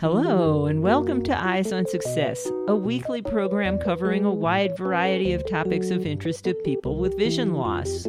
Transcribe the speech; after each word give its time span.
Hello, 0.00 0.66
and 0.66 0.82
welcome 0.82 1.22
to 1.24 1.36
Eyes 1.36 1.72
on 1.72 1.86
Success, 1.86 2.50
a 2.68 2.76
weekly 2.76 3.22
program 3.22 3.78
covering 3.78 4.24
a 4.24 4.32
wide 4.32 4.76
variety 4.76 5.32
of 5.32 5.48
topics 5.48 5.90
of 5.90 6.06
interest 6.06 6.44
to 6.44 6.54
people 6.54 6.98
with 6.98 7.18
vision 7.18 7.54
loss. 7.54 8.06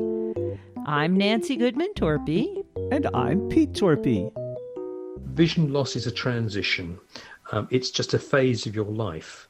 I'm 0.86 1.18
Nancy 1.18 1.56
Goodman 1.56 1.94
Torpy. 1.96 2.64
And 2.92 3.08
I'm 3.14 3.50
Pete 3.50 3.74
Torpy. 3.74 4.32
Vision 5.34 5.72
loss 5.72 5.96
is 5.96 6.08
a 6.08 6.12
transition, 6.12 7.00
um, 7.52 7.68
it's 7.72 7.90
just 7.90 8.14
a 8.14 8.20
phase 8.20 8.66
of 8.66 8.76
your 8.76 8.86
life, 8.86 9.48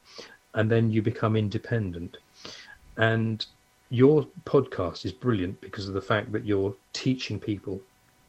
and 0.53 0.71
then 0.71 0.91
you 0.91 1.01
become 1.01 1.35
independent. 1.35 2.17
And 2.97 3.45
your 3.89 4.27
podcast 4.45 5.05
is 5.05 5.11
brilliant 5.11 5.59
because 5.61 5.87
of 5.87 5.93
the 5.93 6.01
fact 6.01 6.31
that 6.31 6.45
you're 6.45 6.75
teaching 6.93 7.39
people 7.39 7.81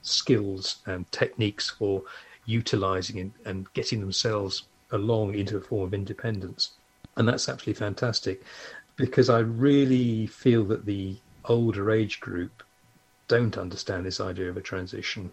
skills 0.03 0.77
and 0.87 1.11
techniques 1.13 1.71
for 1.71 2.03
utilizing 2.47 3.19
and, 3.21 3.33
and 3.45 3.73
getting 3.75 4.01
themselves 4.01 4.65
along 4.93 5.35
into 5.35 5.57
a 5.57 5.61
form 5.61 5.85
of 5.85 5.95
independence. 5.95 6.73
And 7.17 7.29
that's 7.29 7.49
absolutely 7.49 7.79
fantastic 7.79 8.43
because 8.97 9.31
I 9.31 9.41
really 9.41 10.27
feel 10.27 10.65
that 10.65 10.85
the 10.85 11.17
older 11.45 11.91
age 11.91 12.21
group 12.21 12.63
don't 13.29 13.57
understand 13.57 14.05
this 14.05 14.21
idea 14.21 14.49
of 14.49 14.57
a 14.57 14.61
transition 14.61 15.31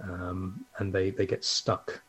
um, 0.00 0.64
and 0.78 0.92
they, 0.92 1.10
they 1.10 1.26
get 1.26 1.44
stuck. 1.44 2.00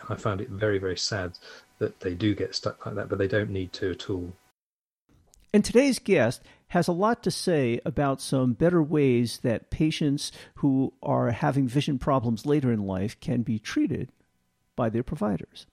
And 0.00 0.10
I 0.10 0.14
found 0.16 0.40
it 0.40 0.48
very, 0.48 0.78
very 0.78 0.96
sad 0.96 1.32
that 1.78 2.00
they 2.00 2.14
do 2.14 2.34
get 2.34 2.54
stuck 2.54 2.84
like 2.84 2.94
that, 2.96 3.08
but 3.08 3.18
they 3.18 3.28
don't 3.28 3.50
need 3.50 3.72
to 3.74 3.90
at 3.90 4.10
all. 4.10 4.32
And 5.52 5.64
today's 5.64 5.98
guest 5.98 6.42
has 6.68 6.88
a 6.88 6.92
lot 6.92 7.22
to 7.22 7.30
say 7.30 7.80
about 7.84 8.20
some 8.20 8.52
better 8.52 8.82
ways 8.82 9.38
that 9.38 9.70
patients 9.70 10.30
who 10.56 10.92
are 11.02 11.30
having 11.30 11.66
vision 11.66 11.98
problems 11.98 12.44
later 12.44 12.70
in 12.70 12.86
life 12.86 13.18
can 13.20 13.42
be 13.42 13.58
treated 13.58 14.12
by 14.76 14.90
their 14.90 15.02
providers. 15.02 15.66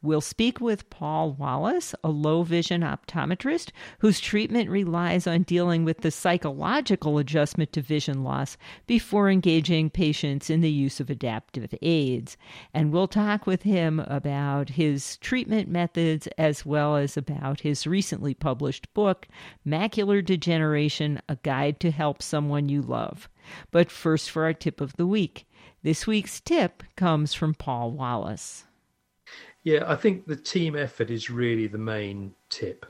We'll 0.00 0.20
speak 0.20 0.60
with 0.60 0.88
Paul 0.90 1.32
Wallace, 1.32 1.94
a 2.04 2.08
low 2.08 2.44
vision 2.44 2.82
optometrist 2.82 3.70
whose 3.98 4.20
treatment 4.20 4.70
relies 4.70 5.26
on 5.26 5.42
dealing 5.42 5.84
with 5.84 6.02
the 6.02 6.12
psychological 6.12 7.18
adjustment 7.18 7.72
to 7.72 7.80
vision 7.80 8.22
loss 8.22 8.56
before 8.86 9.28
engaging 9.28 9.90
patients 9.90 10.50
in 10.50 10.60
the 10.60 10.70
use 10.70 11.00
of 11.00 11.10
adaptive 11.10 11.74
aids. 11.82 12.36
And 12.72 12.92
we'll 12.92 13.08
talk 13.08 13.46
with 13.46 13.64
him 13.64 13.98
about 14.00 14.70
his 14.70 15.16
treatment 15.16 15.68
methods 15.68 16.28
as 16.38 16.64
well 16.64 16.96
as 16.96 17.16
about 17.16 17.60
his 17.60 17.86
recently 17.86 18.34
published 18.34 18.92
book, 18.94 19.26
Macular 19.66 20.24
Degeneration 20.24 21.20
A 21.28 21.36
Guide 21.36 21.80
to 21.80 21.90
Help 21.90 22.22
Someone 22.22 22.68
You 22.68 22.82
Love. 22.82 23.28
But 23.72 23.90
first, 23.90 24.30
for 24.30 24.44
our 24.44 24.52
tip 24.52 24.80
of 24.80 24.94
the 24.96 25.06
week. 25.06 25.46
This 25.82 26.06
week's 26.06 26.40
tip 26.40 26.82
comes 26.96 27.34
from 27.34 27.54
Paul 27.54 27.92
Wallace. 27.92 28.64
Yeah, 29.68 29.84
I 29.86 29.96
think 29.96 30.26
the 30.26 30.34
team 30.34 30.76
effort 30.76 31.10
is 31.10 31.28
really 31.28 31.66
the 31.66 31.76
main 31.76 32.34
tip. 32.48 32.86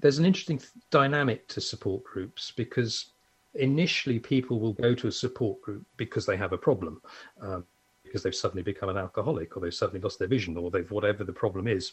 There's 0.00 0.16
an 0.16 0.24
interesting 0.24 0.58
dynamic 0.90 1.46
to 1.48 1.60
support 1.60 2.04
groups 2.04 2.54
because 2.56 3.10
initially 3.52 4.18
people 4.18 4.58
will 4.60 4.72
go 4.72 4.94
to 4.94 5.08
a 5.08 5.12
support 5.12 5.60
group 5.60 5.84
because 5.98 6.24
they 6.24 6.38
have 6.38 6.54
a 6.54 6.56
problem, 6.56 7.02
um, 7.42 7.66
because 8.02 8.22
they've 8.22 8.34
suddenly 8.34 8.62
become 8.62 8.88
an 8.88 8.96
alcoholic 8.96 9.54
or 9.54 9.60
they've 9.60 9.74
suddenly 9.74 10.00
lost 10.00 10.18
their 10.18 10.26
vision 10.26 10.56
or 10.56 10.70
they've 10.70 10.90
whatever 10.90 11.22
the 11.22 11.34
problem 11.34 11.68
is. 11.68 11.92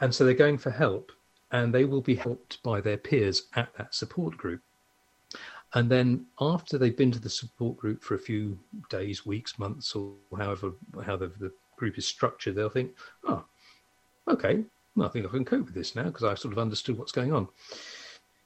And 0.00 0.14
so 0.14 0.26
they're 0.26 0.34
going 0.34 0.58
for 0.58 0.70
help 0.70 1.12
and 1.50 1.74
they 1.74 1.86
will 1.86 2.02
be 2.02 2.16
helped 2.16 2.62
by 2.62 2.82
their 2.82 2.98
peers 2.98 3.44
at 3.56 3.72
that 3.78 3.94
support 3.94 4.36
group. 4.36 4.60
And 5.72 5.90
then 5.90 6.26
after 6.42 6.76
they've 6.76 6.94
been 6.94 7.12
to 7.12 7.18
the 7.18 7.30
support 7.30 7.78
group 7.78 8.02
for 8.02 8.16
a 8.16 8.18
few 8.18 8.58
days, 8.90 9.24
weeks, 9.24 9.58
months, 9.58 9.94
or 9.94 10.12
however 10.36 10.72
how 11.06 11.16
the, 11.16 11.28
the 11.40 11.50
group 11.82 11.98
is 11.98 12.06
structured, 12.06 12.54
they'll 12.54 12.68
think, 12.68 12.92
oh, 13.24 13.44
okay, 14.28 14.62
well, 14.94 15.08
I 15.08 15.10
think 15.10 15.26
I 15.26 15.30
can 15.30 15.44
cope 15.44 15.66
with 15.66 15.74
this 15.74 15.96
now 15.96 16.04
because 16.04 16.22
I've 16.22 16.38
sort 16.38 16.52
of 16.52 16.60
understood 16.60 16.96
what's 16.96 17.10
going 17.10 17.32
on. 17.32 17.48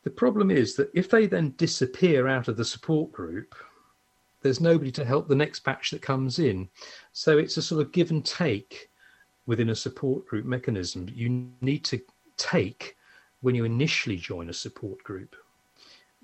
The 0.04 0.10
problem 0.10 0.50
is 0.50 0.74
that 0.76 0.91
if 0.94 1.10
they 1.10 1.26
then 1.26 1.52
disappear 1.58 2.28
out 2.28 2.48
of 2.48 2.56
the 2.56 2.64
support 2.64 3.12
group, 3.12 3.54
there's 4.41 4.58
nobody 4.58 4.91
to 4.92 5.04
help 5.04 5.28
the 5.28 5.34
next 5.34 5.64
batch 5.64 5.91
that 5.91 6.00
comes 6.00 6.38
in. 6.38 6.70
So 7.12 7.36
it's 7.36 7.58
a 7.58 7.62
sort 7.62 7.82
of 7.82 7.92
give 7.92 8.10
and 8.10 8.24
take 8.24 8.88
within 9.44 9.68
a 9.68 9.76
support 9.76 10.26
group 10.26 10.47
mechanism. 10.47 11.06
You 11.12 11.50
need 11.60 11.84
to 11.84 12.00
take 12.38 12.97
when 13.42 13.54
you 13.54 13.64
initially 13.64 14.16
join 14.16 14.48
a 14.48 14.54
support 14.54 15.03
group. 15.03 15.36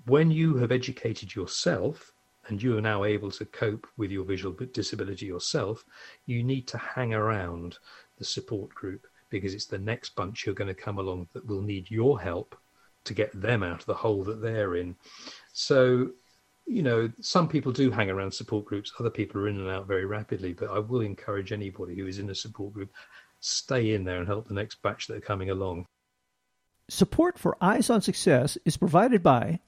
When 0.07 0.31
you 0.31 0.57
have 0.57 0.73
educated 0.73 1.35
yourself 1.35 2.12
and 2.49 2.63
you 2.63 2.77
are 2.77 2.83
now 2.83 3.05
able 3.05 3.31
to 3.31 3.45
cope 3.45 3.87
with 3.97 4.11
your 4.11 4.25
visual 4.25 4.55
disability 4.73 5.27
yourself, 5.27 5.85
you 6.27 6.43
need 6.43 6.67
to 6.69 6.79
hang 6.79 7.15
around 7.15 7.79
the 8.19 8.25
support 8.25 8.71
group 8.75 9.07
because 9.31 9.55
it's 9.55 9.67
the 9.67 9.79
next 9.79 10.15
bunch 10.15 10.45
you're 10.45 10.55
going 10.55 10.69
to 10.69 10.75
come 10.75 10.99
along 10.99 11.29
that 11.33 11.47
will 11.47 11.63
need 11.63 11.91
your 11.91 12.21
help 12.21 12.57
to 13.05 13.15
get 13.15 13.31
them 13.41 13.63
out 13.63 13.81
of 13.81 13.87
the 13.87 13.95
hole 13.95 14.23
that 14.25 14.43
they're 14.43 14.77
in. 14.77 14.95
So, 15.53 16.11
you 16.67 16.83
know, 16.83 17.11
some 17.21 17.49
people 17.49 17.73
do 17.73 17.91
hang 17.91 18.11
around 18.11 18.33
support 18.33 18.65
groups, 18.65 18.93
other 18.99 19.11
people 19.11 19.41
are 19.41 19.49
in 19.49 19.59
and 19.59 19.71
out 19.71 19.87
very 19.87 20.05
rapidly, 20.05 20.53
but 20.53 20.71
I 20.71 20.79
will 20.79 21.01
encourage 21.01 21.53
anybody 21.53 21.97
who 21.97 22.07
is 22.07 22.19
in 22.19 22.31
a 22.31 22.35
support 22.35 22.73
group 22.75 22.91
stay 23.41 23.95
in 23.95 24.05
there 24.05 24.19
and 24.19 24.27
help 24.27 24.47
the 24.47 24.55
next 24.55 24.81
batch 24.83 25.09
that 25.09 25.17
are 25.17 25.21
coming 25.21 25.51
along. 25.51 25.87
Support 26.89 27.39
for 27.39 27.57
Eyes 27.61 27.91
on 27.91 28.01
Success 28.03 28.57
is 28.65 28.77
provided 28.77 29.23
by 29.23 29.61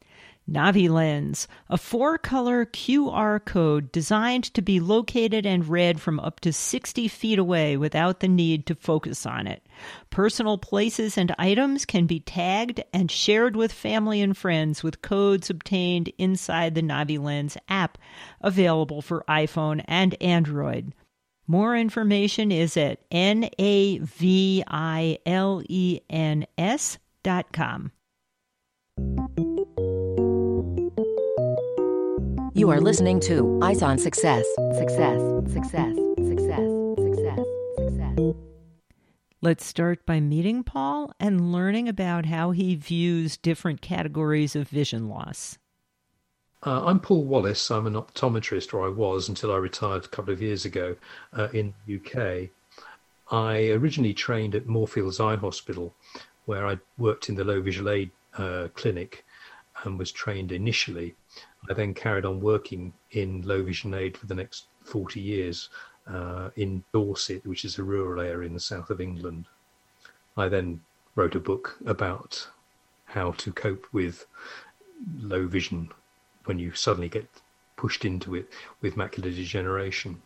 NaviLens, 0.51 1.47
a 1.71 1.79
four 1.79 2.19
color 2.19 2.67
QR 2.67 3.43
code 3.45 3.91
designed 3.93 4.45
to 4.55 4.61
be 4.61 4.79
located 4.79 5.47
and 5.47 5.67
read 5.67 6.01
from 6.01 6.21
up 6.21 6.41
to 6.41 6.53
60 6.53 7.09
feet 7.09 7.39
away 7.39 7.77
without 7.77 8.21
the 8.21 8.29
need 8.29 8.67
to 8.67 8.75
focus 8.75 9.25
on 9.25 9.47
it. 9.47 9.67
Personal 10.11 10.59
places 10.59 11.17
and 11.17 11.35
items 11.39 11.87
can 11.87 12.07
be 12.07 12.21
tagged 12.21 12.83
and 12.93 13.11
shared 13.11 13.57
with 13.57 13.73
family 13.73 14.21
and 14.21 14.37
friends 14.37 14.83
with 14.83 15.01
codes 15.03 15.49
obtained 15.49 16.13
inside 16.19 16.75
the 16.75 16.83
NaviLens 16.83 17.57
app, 17.69 17.97
available 18.41 19.01
for 19.01 19.25
iPhone 19.29 19.83
and 19.87 20.15
Android. 20.23 20.95
More 21.47 21.77
information 21.77 22.51
is 22.51 22.77
at 22.77 23.01
navilens.com. 23.11 23.93
You 32.57 32.71
are 32.71 32.81
listening 32.81 33.19
to 33.23 33.59
Eyes 33.65 33.83
on 33.83 33.99
Success. 33.99 34.47
Success, 34.79 35.21
success, 35.53 35.97
success, 36.19 36.69
success, 36.97 37.41
success. 37.77 38.35
Let's 39.43 39.67
start 39.67 40.07
by 40.07 40.21
meeting 40.21 40.63
Paul 40.63 41.11
and 41.19 41.51
learning 41.51 41.89
about 41.89 42.27
how 42.27 42.53
he 42.53 42.77
views 42.77 43.37
different 43.37 43.81
categories 43.81 44.55
of 44.55 44.69
vision 44.69 45.09
loss. 45.09 45.59
Uh, 46.65 46.85
I'm 46.87 47.01
Paul 47.01 47.25
Wallace. 47.25 47.73
I'm 47.73 47.89
an 47.89 47.95
optometrist, 47.95 48.73
or 48.73 48.87
I 48.87 48.89
was 48.89 49.29
until 49.29 49.53
I 49.53 49.57
retired 49.57 50.05
a 50.05 50.09
couple 50.09 50.33
of 50.33 50.41
years 50.41 50.65
ago 50.65 50.95
uh, 51.37 51.49
in 51.53 51.75
the 51.89 51.97
UK. 51.97 52.51
I 53.33 53.71
originally 53.71 54.15
trained 54.15 54.55
at 54.55 54.69
Moorfields 54.69 55.19
Eye 55.19 55.35
Hospital, 55.35 55.93
where 56.45 56.69
I 56.69 56.79
worked 56.99 57.29
in 57.29 57.35
the 57.35 57.43
low 57.43 57.61
visual 57.61 57.91
aid 57.91 58.13
uh, 58.39 58.69
clinic 58.75 59.25
and 59.87 59.99
was 59.99 60.13
trained 60.13 60.53
initially 60.53 61.15
I 61.69 61.75
then 61.75 61.95
carried 61.95 62.25
on 62.25 62.41
working 62.41 62.93
in 63.13 63.43
low 63.43 63.63
vision 63.63 63.95
aid 63.95 64.17
for 64.17 64.27
the 64.27 64.35
next 64.35 64.67
40 64.83 65.21
years 65.21 65.71
uh, 66.07 66.51
in 66.57 66.85
Dorset, 66.93 67.47
which 67.47 67.65
is 67.65 67.79
a 67.79 67.85
rural 67.85 68.21
area 68.21 68.47
in 68.47 68.55
the 68.55 68.61
south 68.61 68.91
of 68.91 69.01
England. 69.01 69.47
I 70.37 70.49
then 70.49 70.83
wrote 71.15 71.35
a 71.35 71.41
book 71.41 71.79
about 71.87 72.49
how 73.07 73.33
to 73.33 73.53
cope 73.53 73.87
with 73.93 74.27
low 75.21 75.47
vision 75.47 75.91
when 76.45 76.59
you 76.59 76.73
suddenly 76.75 77.09
get 77.09 77.29
pushed 77.77 78.05
into 78.05 78.35
it 78.35 78.51
with 78.81 78.97
macular 78.97 79.35
degeneration. 79.35 80.21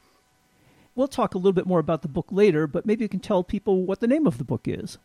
We'll 0.94 1.09
talk 1.09 1.35
a 1.35 1.38
little 1.38 1.53
bit 1.53 1.67
more 1.67 1.79
about 1.79 2.03
the 2.03 2.09
book 2.09 2.27
later, 2.31 2.67
but 2.67 2.85
maybe 2.85 3.05
you 3.05 3.09
can 3.09 3.21
tell 3.21 3.44
people 3.44 3.85
what 3.85 4.00
the 4.00 4.09
name 4.09 4.27
of 4.27 4.38
the 4.38 4.44
book 4.44 4.62
is. 4.67 4.99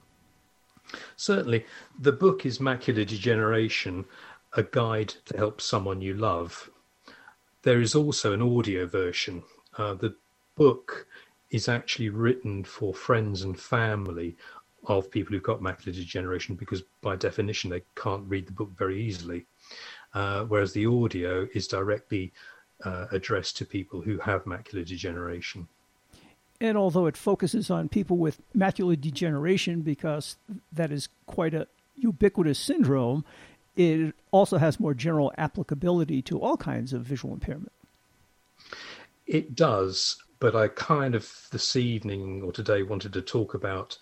Certainly. 1.16 1.66
The 2.00 2.12
book 2.12 2.46
is 2.46 2.60
Macular 2.60 3.06
Degeneration 3.06 4.06
a 4.56 4.64
guide 4.64 5.14
to 5.26 5.38
help 5.38 5.62
someone 5.62 6.02
you 6.02 6.14
love. 6.14 6.70
There 7.64 7.82
is 7.82 7.96
also 7.96 8.34
an 8.34 8.42
audio 8.42 8.86
version. 8.86 9.44
Uh, 9.78 9.94
the 9.94 10.16
book 10.56 11.08
is 11.50 11.70
actually 11.70 12.10
written 12.10 12.64
for 12.64 12.94
friends 12.94 13.44
and 13.44 13.60
family 13.60 14.36
of 14.86 15.10
people 15.10 15.34
who've 15.34 15.44
got 15.44 15.62
macular 15.62 15.94
degeneration 15.94 16.56
because, 16.56 16.84
by 17.02 17.16
definition, 17.16 17.70
they 17.70 17.84
can't 17.96 18.28
read 18.28 18.48
the 18.48 18.52
book 18.52 18.72
very 18.78 19.02
easily. 19.02 19.46
Uh, 20.14 20.44
whereas 20.44 20.74
the 20.74 20.86
audio 20.86 21.48
is 21.54 21.68
directly 21.68 22.34
uh, 22.84 23.08
addressed 23.12 23.58
to 23.58 23.66
people 23.66 24.02
who 24.02 24.18
have 24.20 24.44
macular 24.44 24.86
degeneration. 24.86 25.68
And 26.60 26.78
although 26.78 27.08
it 27.08 27.18
focuses 27.18 27.70
on 27.70 27.90
people 27.90 28.18
with 28.18 28.42
macular 28.56 29.00
degeneration 29.00 29.82
because 29.82 30.38
that 30.72 30.92
is 30.92 31.10
quite 31.26 31.54
a 31.54 31.68
ubiquitous 31.96 32.60
syndrome, 32.60 33.26
it 33.76 34.14
also 34.32 34.58
has 34.58 34.80
more 34.80 34.94
general 34.94 35.34
applicability 35.38 36.22
to 36.24 36.40
all 36.40 36.58
kinds 36.58 36.94
of 36.94 37.04
visual 37.04 37.34
impairment. 37.34 37.72
It 39.26 39.56
does, 39.56 40.18
but 40.40 40.56
I 40.56 40.68
kind 40.68 41.16
of 41.16 41.48
this 41.52 41.76
evening 41.76 42.42
or 42.44 42.52
today 42.52 42.84
wanted 42.84 43.14
to 43.14 43.22
talk 43.22 43.54
about 43.54 43.98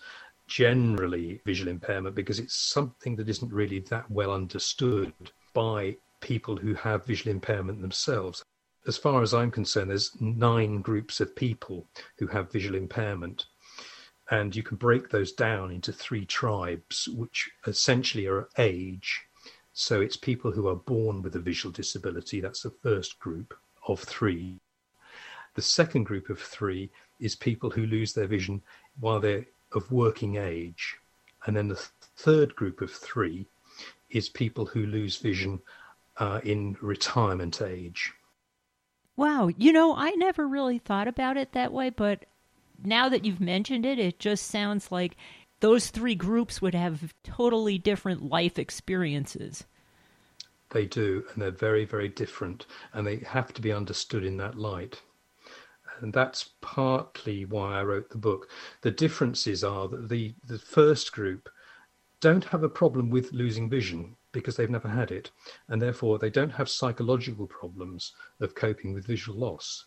generally 0.46 1.40
visual 1.46 1.70
impairment 1.70 2.14
because 2.14 2.38
it's 2.38 2.54
something 2.54 3.16
that 3.16 3.28
isn't 3.28 3.52
really 3.52 3.78
that 3.78 4.10
well 4.10 4.32
understood 4.32 5.12
by 5.54 5.96
people 6.20 6.56
who 6.56 6.74
have 6.74 7.06
visual 7.06 7.30
impairment 7.30 7.80
themselves. 7.80 8.44
As 8.86 8.98
far 8.98 9.22
as 9.22 9.32
I'm 9.32 9.50
concerned, 9.50 9.90
there's 9.90 10.20
nine 10.20 10.82
groups 10.82 11.20
of 11.20 11.36
people 11.36 11.86
who 12.18 12.26
have 12.26 12.50
visual 12.50 12.76
impairment. 12.76 13.46
And 14.30 14.56
you 14.56 14.62
can 14.62 14.76
break 14.76 15.08
those 15.08 15.32
down 15.32 15.70
into 15.70 15.92
three 15.92 16.24
tribes, 16.24 17.08
which 17.08 17.50
essentially 17.66 18.26
are 18.26 18.48
age. 18.58 19.20
So 19.72 20.00
it's 20.00 20.16
people 20.16 20.52
who 20.52 20.68
are 20.68 20.76
born 20.76 21.22
with 21.22 21.34
a 21.36 21.40
visual 21.40 21.72
disability. 21.72 22.40
That's 22.40 22.62
the 22.62 22.70
first 22.82 23.18
group 23.18 23.54
of 23.88 24.00
three. 24.00 24.60
The 25.54 25.62
second 25.62 26.04
group 26.04 26.28
of 26.28 26.38
three 26.38 26.90
is 27.20 27.34
people 27.36 27.70
who 27.70 27.86
lose 27.86 28.12
their 28.12 28.26
vision 28.26 28.62
while 29.00 29.20
they're 29.20 29.46
of 29.74 29.90
working 29.90 30.36
age. 30.36 30.96
And 31.46 31.56
then 31.56 31.68
the 31.68 31.74
th- 31.74 31.88
third 32.16 32.54
group 32.54 32.80
of 32.80 32.90
three 32.90 33.46
is 34.10 34.28
people 34.28 34.66
who 34.66 34.86
lose 34.86 35.16
vision 35.16 35.60
uh, 36.18 36.40
in 36.44 36.76
retirement 36.80 37.62
age. 37.62 38.12
Wow. 39.16 39.48
You 39.56 39.72
know, 39.72 39.94
I 39.94 40.10
never 40.10 40.46
really 40.46 40.78
thought 40.78 41.08
about 41.08 41.36
it 41.36 41.52
that 41.52 41.72
way, 41.72 41.90
but 41.90 42.26
now 42.84 43.08
that 43.08 43.24
you've 43.24 43.40
mentioned 43.40 43.86
it, 43.86 43.98
it 43.98 44.18
just 44.18 44.46
sounds 44.46 44.92
like 44.92 45.16
those 45.62 45.88
three 45.88 46.14
groups 46.14 46.60
would 46.60 46.74
have 46.74 47.14
totally 47.24 47.78
different 47.78 48.22
life 48.22 48.58
experiences. 48.58 49.64
They 50.70 50.86
do, 50.86 51.24
and 51.32 51.42
they're 51.42 51.50
very, 51.50 51.84
very 51.84 52.08
different, 52.08 52.66
and 52.92 53.06
they 53.06 53.18
have 53.18 53.54
to 53.54 53.62
be 53.62 53.72
understood 53.72 54.24
in 54.24 54.36
that 54.36 54.56
light 54.56 55.00
and 56.02 56.12
that's 56.12 56.50
partly 56.60 57.44
why 57.44 57.78
I 57.78 57.84
wrote 57.84 58.10
the 58.10 58.18
book. 58.18 58.48
The 58.82 58.90
differences 58.90 59.62
are 59.62 59.88
that 59.88 60.08
the, 60.08 60.34
the 60.46 60.58
first 60.58 61.12
group 61.12 61.48
don't 62.20 62.44
have 62.46 62.64
a 62.64 62.68
problem 62.68 63.08
with 63.08 63.32
losing 63.32 63.70
vision 63.70 64.16
because 64.32 64.56
they've 64.56 64.70
never 64.70 64.88
had 64.88 65.10
it, 65.10 65.30
and 65.68 65.80
therefore 65.80 66.18
they 66.18 66.30
don't 66.30 66.50
have 66.50 66.68
psychological 66.68 67.46
problems 67.46 68.12
of 68.40 68.54
coping 68.54 68.92
with 68.92 69.06
visual 69.06 69.38
loss. 69.38 69.86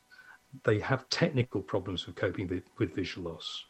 They 0.63 0.79
have 0.79 1.09
technical 1.09 1.61
problems 1.61 2.05
with 2.05 2.15
coping 2.15 2.47
with, 2.47 2.63
with 2.77 2.95
visual 2.95 3.31
loss. 3.31 3.65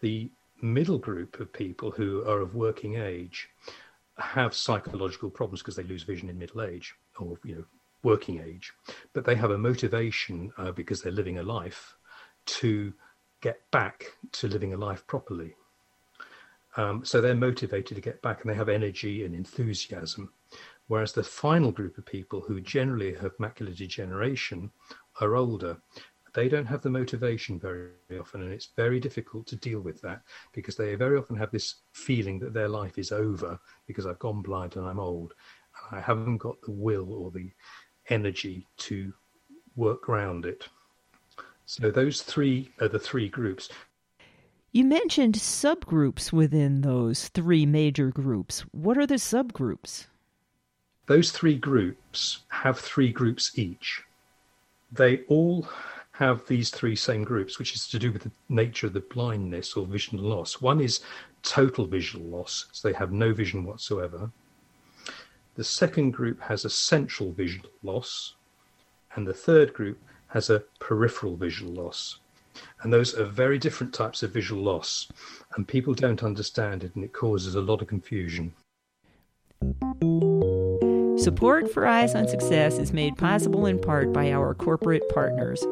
The 0.00 0.30
middle 0.62 0.98
group 0.98 1.40
of 1.40 1.52
people 1.52 1.90
who 1.90 2.24
are 2.26 2.40
of 2.40 2.54
working 2.54 2.96
age 2.96 3.48
have 4.18 4.54
psychological 4.54 5.30
problems 5.30 5.60
because 5.60 5.76
they 5.76 5.82
lose 5.82 6.02
vision 6.02 6.28
in 6.28 6.38
middle 6.38 6.62
age 6.62 6.94
or 7.18 7.38
you 7.44 7.56
know 7.56 7.64
working 8.02 8.40
age, 8.40 8.72
but 9.12 9.24
they 9.24 9.34
have 9.34 9.50
a 9.50 9.58
motivation 9.58 10.52
uh, 10.58 10.72
because 10.72 11.02
they're 11.02 11.12
living 11.12 11.38
a 11.38 11.42
life 11.42 11.96
to 12.44 12.92
get 13.40 13.60
back 13.70 14.06
to 14.32 14.48
living 14.48 14.72
a 14.72 14.76
life 14.76 15.06
properly. 15.06 15.54
Um, 16.76 17.04
so 17.04 17.20
they're 17.20 17.34
motivated 17.34 17.94
to 17.96 18.00
get 18.00 18.22
back 18.22 18.42
and 18.42 18.50
they 18.50 18.56
have 18.56 18.68
energy 18.68 19.24
and 19.24 19.34
enthusiasm. 19.34 20.32
Whereas 20.88 21.12
the 21.12 21.22
final 21.22 21.70
group 21.70 21.96
of 21.98 22.06
people 22.06 22.40
who 22.40 22.60
generally 22.60 23.14
have 23.14 23.36
macular 23.38 23.76
degeneration 23.76 24.70
are 25.20 25.36
older. 25.36 25.76
They 26.34 26.48
don't 26.48 26.66
have 26.66 26.80
the 26.80 26.90
motivation 26.90 27.58
very 27.58 27.90
often, 28.18 28.42
and 28.42 28.52
it's 28.52 28.70
very 28.74 28.98
difficult 28.98 29.46
to 29.48 29.56
deal 29.56 29.80
with 29.80 30.00
that 30.00 30.22
because 30.52 30.76
they 30.76 30.94
very 30.94 31.18
often 31.18 31.36
have 31.36 31.50
this 31.50 31.76
feeling 31.92 32.38
that 32.38 32.54
their 32.54 32.68
life 32.68 32.98
is 32.98 33.12
over 33.12 33.58
because 33.86 34.06
I've 34.06 34.18
gone 34.18 34.40
blind 34.40 34.76
and 34.76 34.86
I'm 34.86 35.00
old. 35.00 35.34
And 35.90 35.98
I 35.98 36.02
haven't 36.02 36.38
got 36.38 36.60
the 36.62 36.70
will 36.70 37.12
or 37.12 37.30
the 37.30 37.50
energy 38.08 38.66
to 38.78 39.12
work 39.76 40.08
around 40.08 40.46
it. 40.46 40.68
So 41.66 41.90
those 41.90 42.22
three 42.22 42.70
are 42.80 42.88
the 42.88 42.98
three 42.98 43.28
groups. 43.28 43.68
You 44.72 44.84
mentioned 44.84 45.34
subgroups 45.34 46.32
within 46.32 46.80
those 46.80 47.28
three 47.28 47.66
major 47.66 48.10
groups. 48.10 48.60
What 48.72 48.96
are 48.96 49.06
the 49.06 49.16
subgroups? 49.16 50.06
Those 51.06 51.30
three 51.30 51.56
groups 51.56 52.38
have 52.48 52.78
three 52.78 53.12
groups 53.12 53.58
each. 53.58 54.02
They 54.90 55.22
all 55.28 55.68
have 56.12 56.46
these 56.46 56.70
three 56.70 56.94
same 56.94 57.24
groups, 57.24 57.58
which 57.58 57.74
is 57.74 57.88
to 57.88 57.98
do 57.98 58.12
with 58.12 58.22
the 58.22 58.30
nature 58.48 58.86
of 58.86 58.92
the 58.92 59.00
blindness 59.00 59.74
or 59.74 59.86
vision 59.86 60.18
loss. 60.18 60.60
One 60.60 60.80
is 60.80 61.00
total 61.42 61.86
visual 61.86 62.24
loss, 62.26 62.66
so 62.72 62.88
they 62.88 62.94
have 62.94 63.12
no 63.12 63.32
vision 63.32 63.64
whatsoever. 63.64 64.30
The 65.54 65.64
second 65.64 66.12
group 66.12 66.40
has 66.40 66.64
a 66.64 66.70
central 66.70 67.32
visual 67.32 67.68
loss, 67.82 68.34
and 69.14 69.26
the 69.26 69.34
third 69.34 69.72
group 69.72 69.98
has 70.28 70.50
a 70.50 70.60
peripheral 70.80 71.36
visual 71.36 71.72
loss. 71.72 72.18
And 72.82 72.92
those 72.92 73.14
are 73.14 73.24
very 73.24 73.58
different 73.58 73.94
types 73.94 74.22
of 74.22 74.32
visual 74.32 74.62
loss, 74.62 75.08
and 75.56 75.66
people 75.66 75.94
don't 75.94 76.22
understand 76.22 76.84
it, 76.84 76.94
and 76.94 77.04
it 77.04 77.12
causes 77.12 77.54
a 77.54 77.60
lot 77.60 77.80
of 77.80 77.88
confusion. 77.88 78.52
Support 81.16 81.72
for 81.72 81.86
Eyes 81.86 82.14
on 82.14 82.28
Success 82.28 82.78
is 82.78 82.92
made 82.92 83.16
possible 83.16 83.66
in 83.66 83.78
part 83.78 84.12
by 84.12 84.32
our 84.32 84.54
corporate 84.54 85.08
partners. 85.08 85.64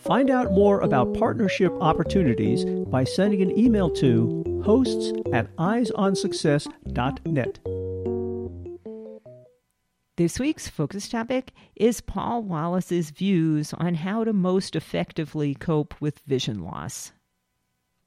Find 0.00 0.30
out 0.30 0.52
more 0.52 0.80
about 0.80 1.14
partnership 1.14 1.72
opportunities 1.80 2.64
by 2.64 3.04
sending 3.04 3.42
an 3.42 3.58
email 3.58 3.90
to 3.90 4.62
hosts 4.64 5.12
at 5.32 5.54
eyesonsuccess.net. 5.56 7.58
This 10.16 10.40
week's 10.40 10.68
focus 10.68 11.08
topic 11.08 11.52
is 11.74 12.00
Paul 12.00 12.42
Wallace's 12.42 13.10
views 13.10 13.74
on 13.74 13.94
how 13.94 14.24
to 14.24 14.32
most 14.32 14.74
effectively 14.74 15.54
cope 15.54 15.94
with 16.00 16.20
vision 16.20 16.64
loss. 16.64 17.12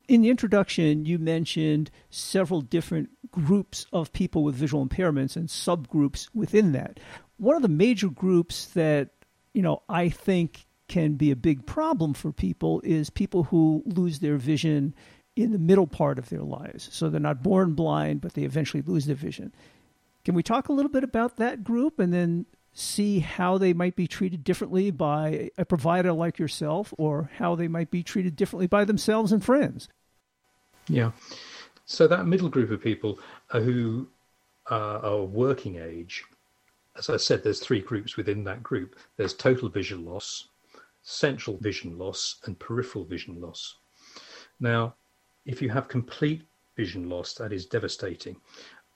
In 0.08 0.24
the 0.24 0.30
introduction, 0.30 1.06
you 1.06 1.20
mentioned 1.20 1.92
several 2.10 2.62
different 2.62 3.10
groups 3.30 3.86
of 3.94 4.12
people 4.12 4.44
with 4.44 4.56
visual 4.56 4.88
impairments 4.88 5.36
and 5.36 5.48
subgroups 5.48 6.30
within 6.34 6.72
that. 6.72 7.00
One 7.38 7.56
of 7.56 7.62
the 7.62 7.68
major 7.68 8.10
groups 8.10 8.66
that, 8.74 9.10
you 9.54 9.62
know, 9.62 9.84
I 9.88 10.10
think 10.10 10.66
can 10.90 11.14
be 11.14 11.32
a 11.32 11.36
big 11.36 11.66
problem 11.66 12.14
for 12.14 12.32
people 12.32 12.82
is 12.84 13.10
people 13.10 13.44
who 13.46 13.84
lose 13.86 14.20
their 14.20 14.38
vision 14.38 14.94
in 15.36 15.52
the 15.52 15.60
middle 15.60 15.88
part 15.88 16.20
of 16.20 16.30
their 16.30 16.42
lives. 16.42 16.90
So 16.92 17.10
they're 17.10 17.20
not 17.20 17.44
born 17.44 17.74
blind, 17.74 18.22
but 18.22 18.34
they 18.34 18.44
eventually 18.44 18.84
lose 18.84 19.06
their 19.06 19.16
vision. 19.16 19.54
Can 20.26 20.36
we 20.36 20.44
talk 20.44 20.68
a 20.68 20.74
little 20.74 20.92
bit 20.92 21.04
about 21.04 21.38
that 21.38 21.64
group 21.64 22.00
and 22.00 22.14
then 22.14 22.46
see 22.74 23.20
how 23.20 23.58
they 23.58 23.74
might 23.74 23.96
be 23.96 24.08
treated 24.08 24.44
differently 24.44 24.92
by 24.92 25.50
a 25.58 25.66
provider 25.66 26.12
like 26.12 26.38
yourself 26.38 26.94
or 26.98 27.30
how 27.38 27.56
they 27.56 27.68
might 27.68 27.90
be 27.90 28.04
treated 28.04 28.36
differently 28.36 28.68
by 28.68 28.86
themselves 28.86 29.32
and 29.32 29.44
friends? 29.44 29.88
Yeah. 30.88 31.12
So 31.86 32.08
that 32.08 32.28
middle 32.28 32.50
group 32.50 32.70
of 32.72 32.82
people 32.82 33.20
who 33.52 34.08
uh, 34.70 35.00
are 35.02 35.24
working 35.24 35.78
age, 35.78 36.24
as 36.98 37.10
I 37.10 37.18
said, 37.18 37.44
there's 37.44 37.60
three 37.60 37.82
groups 37.82 38.18
within 38.18 38.44
that 38.44 38.62
group. 38.62 38.96
There's 39.18 39.34
total 39.34 39.70
vision 39.70 40.06
loss, 40.06 40.50
central 41.04 41.58
vision 41.58 41.98
loss, 41.98 42.40
and 42.46 42.60
peripheral 42.60 43.06
vision 43.06 43.40
loss. 43.40 43.76
Now, 44.60 44.96
if 45.46 45.62
you 45.62 45.70
have 45.70 45.88
complete 45.88 46.44
vision 46.76 47.10
loss, 47.10 47.34
that 47.36 47.54
is 47.54 47.66
devastating 47.66 48.38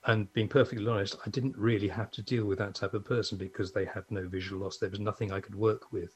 and 0.06 0.30
being 0.34 0.48
perfectly 0.48 0.86
honest, 0.86 1.16
I 1.24 1.30
didn't 1.30 1.56
really 1.56 1.88
have 1.88 2.10
to 2.12 2.22
deal 2.22 2.44
with 2.44 2.58
that 2.58 2.74
type 2.74 2.94
of 2.94 3.04
person 3.04 3.38
because 3.38 3.72
they 3.72 3.86
had 3.86 4.04
no 4.10 4.28
visual 4.28 4.62
loss. 4.62 4.76
There 4.76 4.90
was 4.90 5.00
nothing 5.00 5.32
I 5.32 5.40
could 5.40 5.54
work 5.54 5.92
with. 5.92 6.14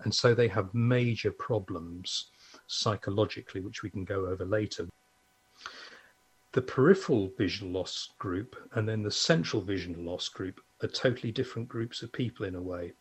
And 0.00 0.14
so 0.14 0.34
they 0.34 0.48
have 0.48 0.74
major 0.74 1.30
problems 1.30 2.26
psychologically, 2.66 3.62
which 3.62 3.82
we 3.82 3.88
can 3.90 4.04
go 4.04 4.26
over 4.26 4.44
later. 4.44 4.86
The 6.52 6.60
peripheral 6.60 7.32
vision 7.38 7.72
loss 7.72 8.10
group 8.18 8.54
and 8.74 8.86
then 8.86 9.02
the 9.02 9.10
central 9.10 9.62
vision 9.62 10.04
loss 10.04 10.28
group 10.28 10.60
are 10.82 10.88
totally 10.88 11.32
different 11.32 11.68
groups 11.68 12.02
of 12.02 12.12
people 12.12 12.44
in 12.44 12.54
a 12.54 12.62
way. 12.62 12.92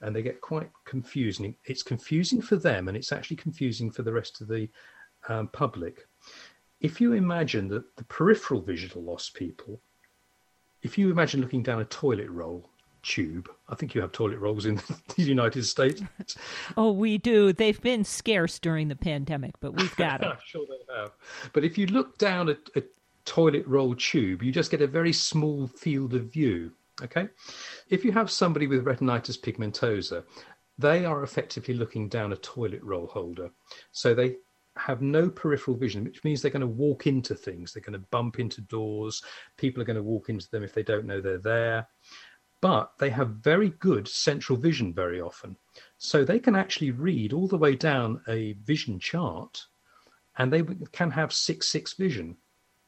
And 0.00 0.14
they 0.14 0.22
get 0.22 0.40
quite 0.40 0.70
confusing. 0.84 1.56
It's 1.64 1.82
confusing 1.82 2.42
for 2.42 2.56
them, 2.56 2.88
and 2.88 2.96
it's 2.96 3.12
actually 3.12 3.36
confusing 3.36 3.90
for 3.90 4.02
the 4.02 4.12
rest 4.12 4.40
of 4.40 4.48
the 4.48 4.68
um, 5.28 5.48
public 5.48 6.06
if 6.80 7.00
you 7.00 7.12
imagine 7.14 7.68
that 7.68 7.96
the 7.96 8.04
peripheral 8.04 8.60
visual 8.60 9.02
loss 9.02 9.30
people, 9.30 9.80
if 10.82 10.98
you 10.98 11.10
imagine 11.10 11.40
looking 11.40 11.62
down 11.62 11.80
a 11.80 11.84
toilet 11.86 12.28
roll 12.30 12.68
tube, 13.02 13.48
I 13.68 13.74
think 13.74 13.94
you 13.94 14.00
have 14.00 14.12
toilet 14.12 14.38
rolls 14.38 14.66
in 14.66 14.76
the 15.16 15.22
United 15.22 15.64
States. 15.64 16.02
oh, 16.76 16.92
we 16.92 17.18
do. 17.18 17.52
They've 17.52 17.80
been 17.80 18.04
scarce 18.04 18.58
during 18.58 18.88
the 18.88 18.96
pandemic, 18.96 19.54
but 19.60 19.74
we've 19.74 19.96
got 19.96 20.20
them. 20.20 20.30
I'm 20.32 20.38
sure 20.44 20.66
they 20.68 20.94
have. 20.94 21.12
But 21.52 21.64
if 21.64 21.78
you 21.78 21.86
look 21.86 22.18
down 22.18 22.50
a, 22.50 22.56
a 22.76 22.82
toilet 23.24 23.66
roll 23.66 23.94
tube, 23.94 24.42
you 24.42 24.52
just 24.52 24.70
get 24.70 24.82
a 24.82 24.86
very 24.86 25.12
small 25.12 25.66
field 25.66 26.14
of 26.14 26.32
view. 26.32 26.72
Okay. 27.02 27.28
If 27.90 28.04
you 28.04 28.12
have 28.12 28.30
somebody 28.30 28.66
with 28.66 28.84
retinitis 28.84 29.38
pigmentosa, 29.38 30.24
they 30.78 31.04
are 31.04 31.22
effectively 31.22 31.74
looking 31.74 32.08
down 32.08 32.32
a 32.32 32.36
toilet 32.36 32.82
roll 32.82 33.06
holder. 33.06 33.50
So 33.92 34.14
they 34.14 34.36
have 34.76 35.00
no 35.02 35.30
peripheral 35.30 35.76
vision, 35.76 36.04
which 36.04 36.24
means 36.24 36.42
they're 36.42 36.50
going 36.50 36.60
to 36.60 36.66
walk 36.66 37.06
into 37.06 37.34
things. 37.34 37.72
They're 37.72 37.82
going 37.82 38.00
to 38.00 38.06
bump 38.10 38.38
into 38.38 38.60
doors. 38.62 39.22
People 39.56 39.82
are 39.82 39.86
going 39.86 39.96
to 39.96 40.02
walk 40.02 40.28
into 40.28 40.50
them 40.50 40.62
if 40.62 40.74
they 40.74 40.82
don't 40.82 41.06
know 41.06 41.20
they're 41.20 41.38
there. 41.38 41.88
but 42.60 42.92
they 42.98 43.10
have 43.10 43.28
very 43.30 43.70
good 43.78 44.08
central 44.08 44.58
vision 44.58 44.92
very 44.92 45.20
often. 45.20 45.56
So 45.98 46.24
they 46.24 46.38
can 46.38 46.56
actually 46.56 46.90
read 46.90 47.32
all 47.32 47.48
the 47.48 47.58
way 47.58 47.76
down 47.76 48.20
a 48.28 48.54
vision 48.64 48.98
chart 48.98 49.66
and 50.38 50.52
they 50.52 50.62
can 50.92 51.10
have 51.10 51.32
6 51.32 51.66
6 51.66 51.92
vision, 51.94 52.36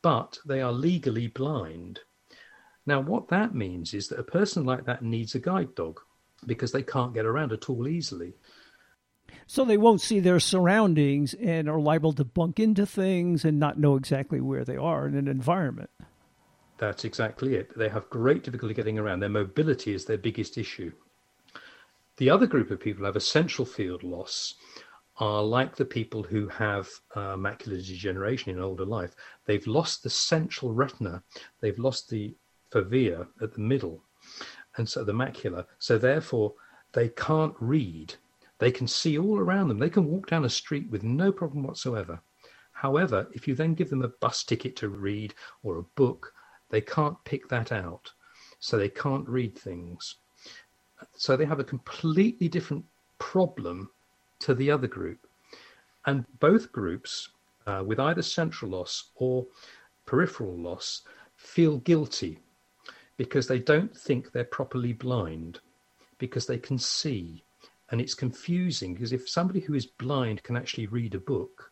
but 0.03 0.39
they 0.47 0.61
are 0.61 0.73
legally 0.73 1.29
blind. 1.29 2.01
Now, 2.89 3.03
what 3.03 3.29
that 3.29 3.55
means 3.55 3.93
is 3.93 4.09
that 4.09 4.19
a 4.19 4.23
person 4.23 4.65
like 4.65 4.87
that 4.87 5.03
needs 5.03 5.35
a 5.35 5.39
guide 5.39 5.75
dog 5.75 6.01
because 6.47 6.73
they 6.73 6.83
can't 6.83 7.13
get 7.13 7.27
around 7.27 7.53
at 7.53 7.69
all 7.69 7.87
easily. 7.87 8.33
So 9.47 9.67
they 9.67 9.77
won't 9.77 10.01
see 10.01 10.21
their 10.21 10.41
surroundings 10.41 11.35
and 11.35 11.69
are 11.69 11.79
liable 11.79 12.15
to 12.15 12.25
bump 12.25 12.59
into 12.59 12.87
things 12.87 13.45
and 13.45 13.61
not 13.61 13.79
know 13.79 13.97
exactly 13.97 14.41
where 14.41 14.65
they 14.65 14.79
are 14.79 15.07
in 15.07 15.17
an 15.17 15.29
environment. 15.29 15.91
That's 16.79 17.05
exactly 17.05 17.57
it. 17.57 17.77
They 17.77 17.91
have 17.91 18.09
great 18.09 18.43
difficulty 18.43 18.73
getting 18.73 18.99
around. 18.99 19.21
Their 19.21 19.29
mobility 19.29 19.93
is 19.93 20.07
their 20.07 20.17
biggest 20.17 20.57
issue. 20.57 20.93
The 22.17 22.31
other 22.31 22.47
group 22.47 22.71
of 22.71 22.81
people 22.81 23.01
who 23.01 23.05
have 23.05 23.17
a 23.17 23.21
central 23.21 23.67
field 23.67 24.03
loss 24.03 24.55
are 25.19 25.43
like 25.43 25.77
the 25.77 25.85
people 25.85 26.23
who 26.23 26.49
have 26.49 26.89
uh, 27.15 27.37
macular 27.37 27.87
degeneration 27.87 28.51
in 28.51 28.63
older 28.63 28.87
life. 28.87 29.15
They've 29.45 29.67
lost 29.67 30.03
the 30.03 30.11
central 30.11 30.73
retina, 30.73 31.23
they've 31.61 31.79
lost 31.79 32.09
the 32.09 32.35
fovea 32.71 33.27
at 33.43 33.53
the 33.53 33.61
middle, 33.61 34.03
and 34.77 34.89
so 34.89 35.05
the 35.05 35.13
macula. 35.13 35.67
So 35.79 35.99
therefore, 35.99 36.55
they 36.93 37.09
can't 37.09 37.55
read. 37.61 38.15
They 38.59 38.71
can 38.71 38.87
see 38.89 39.19
all 39.19 39.39
around 39.39 39.69
them. 39.69 39.79
They 39.79 39.91
can 39.91 40.07
walk 40.07 40.29
down 40.29 40.45
a 40.45 40.51
street 40.51 40.91
with 40.91 41.03
no 41.03 41.31
problem 41.31 41.63
whatsoever. 41.63 42.21
However, 42.73 43.29
if 43.33 43.49
you 43.49 43.55
then 43.55 43.75
give 43.75 43.91
them 43.91 44.03
a 44.03 44.09
bus 44.09 44.45
ticket 44.45 44.77
to 44.77 44.89
read 44.89 45.35
or 45.63 45.79
a 45.79 45.83
book, 45.83 46.33
they 46.71 46.81
can't 46.81 47.23
pick 47.25 47.49
that 47.49 47.73
out. 47.73 48.13
So 48.61 48.77
they 48.77 48.89
can't 48.89 49.29
read 49.29 49.57
things. 49.57 50.17
So 51.17 51.37
they 51.37 51.45
have 51.45 51.61
a 51.61 51.65
completely 51.65 52.49
different 52.49 52.85
problem 53.19 53.91
to 54.41 54.55
the 54.55 54.71
other 54.71 54.87
group. 54.87 55.27
And 56.07 56.25
both 56.41 56.73
groups, 56.73 57.31
uh, 57.67 57.83
with 57.87 58.01
either 58.01 58.23
central 58.23 58.71
loss 58.73 59.11
or 59.17 59.47
peripheral 60.07 60.57
loss, 60.57 61.03
feel 61.37 61.79
guilty 61.79 62.41
because 63.19 63.49
they 63.49 63.59
don't 63.59 63.95
think 63.95 64.33
they're 64.33 64.45
properly 64.45 64.95
blind, 64.95 65.61
because 66.17 66.47
they 66.47 66.57
can 66.57 66.79
see. 66.79 67.45
And 67.91 68.01
it's 68.01 68.15
confusing 68.15 68.95
because 68.95 69.13
if 69.13 69.29
somebody 69.29 69.61
who 69.61 69.75
is 69.75 69.87
blind 69.87 70.43
can 70.43 70.57
actually 70.57 70.87
read 70.87 71.15
a 71.15 71.19
book, 71.19 71.71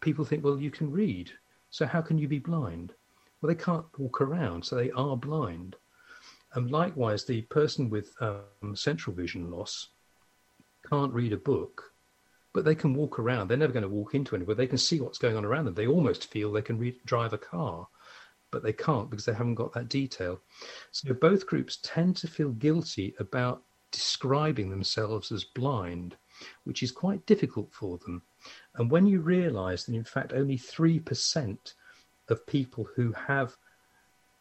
people 0.00 0.24
think, 0.24 0.44
well, 0.44 0.58
you 0.58 0.70
can 0.70 0.90
read. 0.90 1.32
So 1.70 1.84
how 1.84 2.00
can 2.00 2.16
you 2.16 2.28
be 2.28 2.38
blind? 2.38 2.92
Well, 3.40 3.48
they 3.48 3.60
can't 3.60 3.86
walk 3.98 4.20
around, 4.20 4.64
so 4.64 4.76
they 4.76 4.90
are 4.92 5.16
blind. 5.16 5.76
And 6.54 6.70
likewise, 6.70 7.24
the 7.24 7.42
person 7.42 7.90
with 7.90 8.14
um, 8.20 8.74
central 8.74 9.14
vision 9.14 9.50
loss 9.50 9.88
can't 10.88 11.12
read 11.12 11.32
a 11.32 11.36
book, 11.36 11.92
but 12.52 12.64
they 12.64 12.74
can 12.74 12.94
walk 12.94 13.18
around. 13.18 13.48
They're 13.48 13.56
never 13.56 13.72
going 13.72 13.82
to 13.82 13.88
walk 13.88 14.14
into 14.14 14.34
anywhere. 14.34 14.56
They 14.56 14.66
can 14.66 14.78
see 14.78 15.00
what's 15.00 15.18
going 15.18 15.36
on 15.36 15.44
around 15.44 15.66
them. 15.66 15.74
They 15.74 15.86
almost 15.86 16.30
feel 16.30 16.52
they 16.52 16.62
can 16.62 16.78
read, 16.78 16.96
drive 17.04 17.32
a 17.32 17.38
car, 17.38 17.88
but 18.50 18.62
they 18.62 18.72
can't 18.72 19.10
because 19.10 19.24
they 19.24 19.32
haven't 19.32 19.54
got 19.54 19.72
that 19.74 19.88
detail. 19.88 20.40
So 20.90 21.12
both 21.14 21.46
groups 21.46 21.78
tend 21.82 22.16
to 22.16 22.28
feel 22.28 22.50
guilty 22.50 23.14
about 23.18 23.62
describing 23.90 24.70
themselves 24.70 25.32
as 25.32 25.44
blind, 25.44 26.16
which 26.64 26.82
is 26.82 26.92
quite 26.92 27.24
difficult 27.26 27.72
for 27.72 27.98
them. 27.98 28.22
And 28.76 28.90
when 28.90 29.06
you 29.06 29.20
realize 29.20 29.84
that, 29.84 29.94
in 29.94 30.04
fact, 30.04 30.32
only 30.32 30.56
3% 30.58 31.74
of 32.28 32.46
people 32.46 32.88
who 32.94 33.12
have 33.12 33.56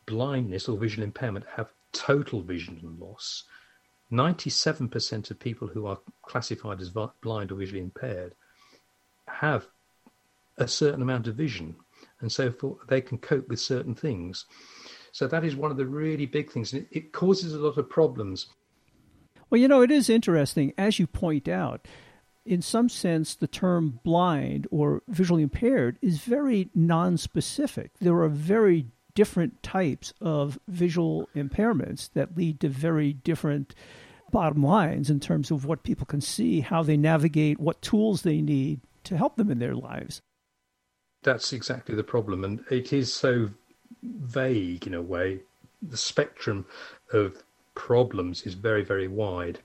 blindness 0.05 0.67
or 0.67 0.77
visual 0.77 1.03
impairment 1.03 1.45
have 1.55 1.73
total 1.91 2.41
vision 2.41 2.79
loss. 2.99 3.43
97% 4.11 5.31
of 5.31 5.39
people 5.39 5.67
who 5.67 5.85
are 5.85 5.99
classified 6.21 6.79
as 6.79 6.91
blind 7.21 7.51
or 7.51 7.55
visually 7.55 7.81
impaired 7.81 8.33
have 9.27 9.67
a 10.57 10.67
certain 10.67 11.01
amount 11.01 11.27
of 11.27 11.35
vision, 11.35 11.75
and 12.21 12.31
so 12.31 12.51
forth, 12.51 12.79
they 12.87 13.01
can 13.01 13.17
cope 13.17 13.47
with 13.49 13.59
certain 13.59 13.95
things. 13.95 14.45
So 15.11 15.27
that 15.27 15.43
is 15.43 15.55
one 15.55 15.71
of 15.71 15.77
the 15.77 15.85
really 15.85 16.25
big 16.25 16.51
things. 16.51 16.73
It, 16.73 16.87
it 16.91 17.11
causes 17.11 17.53
a 17.53 17.59
lot 17.59 17.77
of 17.77 17.89
problems. 17.89 18.47
Well, 19.49 19.61
you 19.61 19.67
know, 19.67 19.81
it 19.81 19.91
is 19.91 20.09
interesting, 20.09 20.73
as 20.77 20.99
you 20.99 21.07
point 21.07 21.47
out, 21.47 21.87
in 22.45 22.61
some 22.61 22.89
sense, 22.89 23.35
the 23.35 23.47
term 23.47 23.99
blind 24.03 24.67
or 24.71 25.03
visually 25.07 25.43
impaired 25.43 25.97
is 26.01 26.19
very 26.19 26.69
non-specific. 26.73 27.91
There 27.99 28.17
are 28.21 28.29
very 28.29 28.87
different 29.15 29.63
types 29.63 30.13
of 30.21 30.59
visual 30.67 31.27
impairments 31.35 32.09
that 32.13 32.37
lead 32.37 32.59
to 32.61 32.69
very 32.69 33.13
different 33.13 33.73
bottom 34.31 34.61
lines 34.63 35.09
in 35.09 35.19
terms 35.19 35.51
of 35.51 35.65
what 35.65 35.83
people 35.83 36.05
can 36.05 36.21
see, 36.21 36.59
how 36.61 36.83
they 36.83 36.97
navigate, 36.97 37.59
what 37.59 37.81
tools 37.81 38.21
they 38.21 38.41
need 38.41 38.81
to 39.05 39.17
help 39.17 39.35
them 39.37 39.49
in 39.49 39.59
their 39.59 39.75
lives. 39.75 40.21
That's 41.27 41.51
exactly 41.51 41.93
the 41.93 42.05
problem. 42.05 42.45
And 42.45 42.63
it 42.71 42.93
is 42.93 43.13
so 43.13 43.49
vague 44.01 44.87
in 44.87 44.93
a 44.93 45.01
way. 45.01 45.41
The 45.81 45.97
spectrum 45.97 46.65
of 47.11 47.43
problems 47.75 48.43
is 48.43 48.53
very, 48.53 48.81
very 48.81 49.09
wide. 49.09 49.59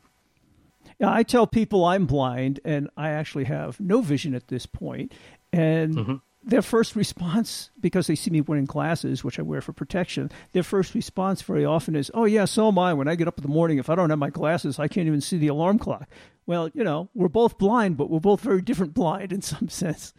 Yeah, 0.99 1.15
I 1.15 1.23
tell 1.23 1.47
people 1.47 1.85
I'm 1.85 2.05
blind 2.05 2.59
and 2.65 2.91
I 2.97 3.11
actually 3.11 3.45
have 3.45 3.79
no 3.79 4.01
vision 4.01 4.35
at 4.35 4.49
this 4.49 4.67
point, 4.67 5.13
and 5.53 5.95
mm-hmm. 5.95 6.15
their 6.43 6.63
first 6.63 6.97
response, 6.97 7.71
because 7.81 8.09
they 8.09 8.17
see 8.17 8.33
me 8.33 8.41
wearing 8.41 8.65
glasses, 8.65 9.23
which 9.23 9.39
I 9.39 9.43
wear 9.43 9.61
for 9.61 9.73
protection, 9.73 10.33
their 10.51 10.65
first 10.65 10.97
response 10.97 11.43
very 11.43 11.65
often 11.65 11.95
is, 11.95 12.11
"Oh 12.13 12.25
yeah, 12.25 12.47
so 12.47 12.67
am 12.67 12.79
I. 12.81 12.93
When 12.93 13.07
I 13.07 13.15
get 13.15 13.29
up 13.29 13.39
in 13.39 13.43
the 13.43 13.49
morning, 13.49 13.79
if 13.79 13.89
I 13.89 13.95
don't 13.95 14.11
have 14.11 14.19
my 14.19 14.31
glasses, 14.31 14.81
I 14.81 14.89
can't 14.89 15.07
even 15.07 15.21
see 15.21 15.39
the 15.39 15.47
alarm 15.47 15.79
clock." 15.79 16.09
Well, 16.45 16.71
you 16.75 16.83
know, 16.83 17.09
we're 17.15 17.29
both 17.29 17.57
blind, 17.57 17.97
but 17.97 18.11
we're 18.11 18.19
both 18.19 18.41
very 18.41 18.63
different 18.63 18.95
blind 18.95 19.33
in 19.33 19.43
some 19.43 19.69
sense. 19.83 20.13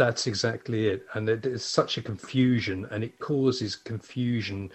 That's 0.00 0.26
exactly 0.26 0.88
it, 0.88 1.04
and 1.12 1.28
there's 1.28 1.62
such 1.62 1.98
a 1.98 2.02
confusion, 2.02 2.88
and 2.90 3.04
it 3.04 3.18
causes 3.18 3.76
confusion 3.76 4.72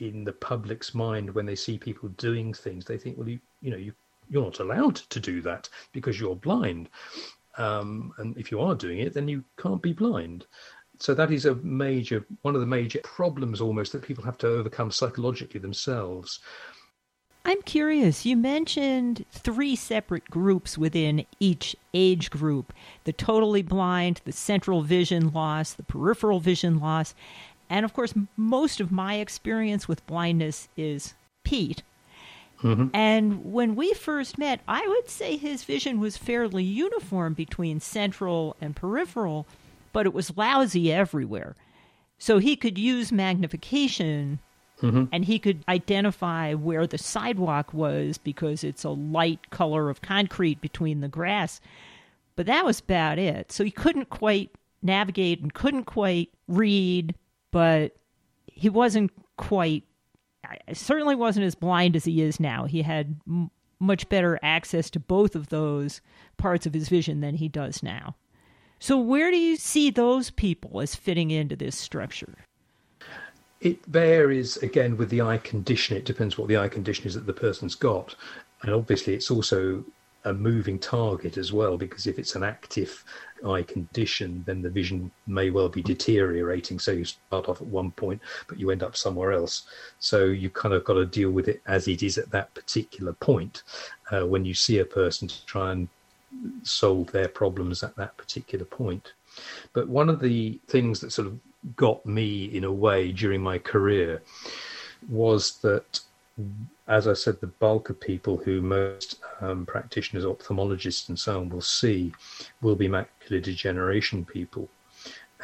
in 0.00 0.24
the 0.24 0.32
public's 0.32 0.96
mind 0.96 1.32
when 1.32 1.46
they 1.46 1.54
see 1.54 1.78
people 1.78 2.08
doing 2.08 2.52
things. 2.52 2.84
They 2.84 2.98
think, 2.98 3.16
well, 3.16 3.28
you 3.28 3.38
you 3.60 3.70
know, 3.70 3.76
you 3.76 3.92
you're 4.28 4.42
not 4.42 4.58
allowed 4.58 4.96
to 4.96 5.20
do 5.20 5.40
that 5.42 5.68
because 5.92 6.18
you're 6.18 6.34
blind. 6.34 6.88
Um, 7.56 8.12
and 8.18 8.36
if 8.36 8.50
you 8.50 8.58
are 8.60 8.74
doing 8.74 8.98
it, 8.98 9.14
then 9.14 9.28
you 9.28 9.44
can't 9.58 9.80
be 9.80 9.92
blind. 9.92 10.44
So 10.98 11.14
that 11.14 11.30
is 11.30 11.46
a 11.46 11.54
major, 11.54 12.26
one 12.42 12.56
of 12.56 12.60
the 12.60 12.66
major 12.66 12.98
problems 13.04 13.60
almost 13.60 13.92
that 13.92 14.02
people 14.02 14.24
have 14.24 14.38
to 14.38 14.48
overcome 14.48 14.90
psychologically 14.90 15.60
themselves. 15.60 16.40
I'm 17.48 17.62
curious. 17.62 18.26
You 18.26 18.36
mentioned 18.36 19.24
three 19.32 19.74
separate 19.74 20.26
groups 20.26 20.76
within 20.76 21.24
each 21.40 21.74
age 21.94 22.28
group 22.28 22.74
the 23.04 23.12
totally 23.14 23.62
blind, 23.62 24.20
the 24.26 24.32
central 24.32 24.82
vision 24.82 25.32
loss, 25.32 25.72
the 25.72 25.82
peripheral 25.82 26.40
vision 26.40 26.78
loss. 26.78 27.14
And 27.70 27.86
of 27.86 27.94
course, 27.94 28.12
most 28.36 28.80
of 28.80 28.92
my 28.92 29.14
experience 29.14 29.88
with 29.88 30.06
blindness 30.06 30.68
is 30.76 31.14
Pete. 31.42 31.82
Mm-hmm. 32.62 32.88
And 32.92 33.50
when 33.50 33.76
we 33.76 33.94
first 33.94 34.36
met, 34.36 34.60
I 34.68 34.86
would 34.86 35.08
say 35.08 35.38
his 35.38 35.64
vision 35.64 36.00
was 36.00 36.18
fairly 36.18 36.64
uniform 36.64 37.32
between 37.32 37.80
central 37.80 38.56
and 38.60 38.76
peripheral, 38.76 39.46
but 39.94 40.04
it 40.04 40.12
was 40.12 40.36
lousy 40.36 40.92
everywhere. 40.92 41.56
So 42.18 42.40
he 42.40 42.56
could 42.56 42.76
use 42.76 43.10
magnification 43.10 44.40
mm-hmm. 44.82 45.04
and 45.12 45.24
he 45.24 45.38
could 45.38 45.64
identify 45.68 46.54
where 46.54 46.86
the 46.86 46.98
sidewalk 46.98 47.72
was 47.72 48.18
because 48.18 48.64
it's 48.64 48.84
a 48.84 48.90
light 48.90 49.50
color 49.50 49.90
of 49.90 50.00
concrete 50.00 50.60
between 50.60 51.00
the 51.00 51.08
grass. 51.08 51.60
But 52.36 52.46
that 52.46 52.64
was 52.64 52.80
about 52.80 53.18
it. 53.18 53.50
So 53.52 53.64
he 53.64 53.70
couldn't 53.70 54.10
quite 54.10 54.50
navigate 54.82 55.40
and 55.40 55.52
couldn't 55.52 55.84
quite 55.84 56.30
read, 56.46 57.14
but 57.50 57.96
he 58.46 58.68
wasn't 58.68 59.10
quite 59.36 59.84
certainly 60.72 61.14
wasn't 61.14 61.44
as 61.44 61.54
blind 61.54 61.96
as 61.96 62.04
he 62.04 62.22
is 62.22 62.40
now. 62.40 62.64
He 62.64 62.82
had 62.82 63.20
m- 63.26 63.50
much 63.80 64.08
better 64.08 64.38
access 64.42 64.90
to 64.90 65.00
both 65.00 65.34
of 65.34 65.48
those 65.48 66.00
parts 66.36 66.66
of 66.66 66.74
his 66.74 66.88
vision 66.88 67.20
than 67.20 67.34
he 67.34 67.48
does 67.48 67.82
now. 67.82 68.16
So, 68.80 68.98
where 68.98 69.30
do 69.30 69.36
you 69.36 69.56
see 69.56 69.90
those 69.90 70.30
people 70.30 70.80
as 70.80 70.94
fitting 70.94 71.30
into 71.30 71.56
this 71.56 71.76
structure? 71.76 72.36
It 73.60 73.84
varies 73.86 74.56
again 74.58 74.96
with 74.96 75.10
the 75.10 75.22
eye 75.22 75.38
condition. 75.38 75.96
It 75.96 76.04
depends 76.04 76.38
what 76.38 76.48
the 76.48 76.58
eye 76.58 76.68
condition 76.68 77.06
is 77.06 77.14
that 77.14 77.26
the 77.26 77.32
person's 77.32 77.74
got. 77.74 78.14
And 78.62 78.72
obviously, 78.72 79.14
it's 79.14 79.30
also 79.30 79.84
a 80.24 80.32
moving 80.32 80.78
target 80.78 81.36
as 81.36 81.52
well, 81.52 81.76
because 81.76 82.06
if 82.06 82.18
it's 82.18 82.34
an 82.34 82.42
active 82.42 83.04
eye 83.46 83.62
condition, 83.62 84.42
then 84.46 84.62
the 84.62 84.70
vision 84.70 85.10
may 85.26 85.50
well 85.50 85.68
be 85.68 85.82
deteriorating. 85.82 86.78
So 86.78 86.92
you 86.92 87.04
start 87.04 87.48
off 87.48 87.60
at 87.60 87.66
one 87.68 87.90
point, 87.92 88.20
but 88.48 88.58
you 88.58 88.70
end 88.70 88.82
up 88.82 88.96
somewhere 88.96 89.32
else. 89.32 89.66
So 89.98 90.24
you 90.26 90.50
kind 90.50 90.74
of 90.74 90.84
got 90.84 90.94
to 90.94 91.06
deal 91.06 91.30
with 91.30 91.48
it 91.48 91.62
as 91.66 91.88
it 91.88 92.02
is 92.02 92.18
at 92.18 92.30
that 92.30 92.52
particular 92.54 93.12
point 93.12 93.62
uh, 94.10 94.26
when 94.26 94.44
you 94.44 94.54
see 94.54 94.78
a 94.78 94.84
person 94.84 95.28
to 95.28 95.46
try 95.46 95.72
and 95.72 95.88
solve 96.62 97.10
their 97.10 97.28
problems 97.28 97.82
at 97.82 97.96
that 97.96 98.16
particular 98.16 98.64
point. 98.64 99.14
But 99.72 99.88
one 99.88 100.08
of 100.08 100.20
the 100.20 100.60
things 100.68 101.00
that 101.00 101.12
sort 101.12 101.28
of 101.28 101.38
got 101.76 102.04
me 102.06 102.44
in 102.44 102.64
a 102.64 102.72
way 102.72 103.12
during 103.12 103.42
my 103.42 103.58
career 103.58 104.22
was 105.08 105.58
that 105.58 106.00
as 106.86 107.06
I 107.06 107.12
said, 107.12 107.40
the 107.40 107.48
bulk 107.48 107.90
of 107.90 108.00
people 108.00 108.38
who 108.38 108.62
most 108.62 109.16
um, 109.40 109.66
practitioners, 109.66 110.24
ophthalmologists, 110.24 111.08
and 111.08 111.18
so 111.18 111.40
on 111.40 111.50
will 111.50 111.60
see 111.60 112.12
will 112.62 112.76
be 112.76 112.88
macular 112.88 113.42
degeneration 113.42 114.24
people. 114.24 114.68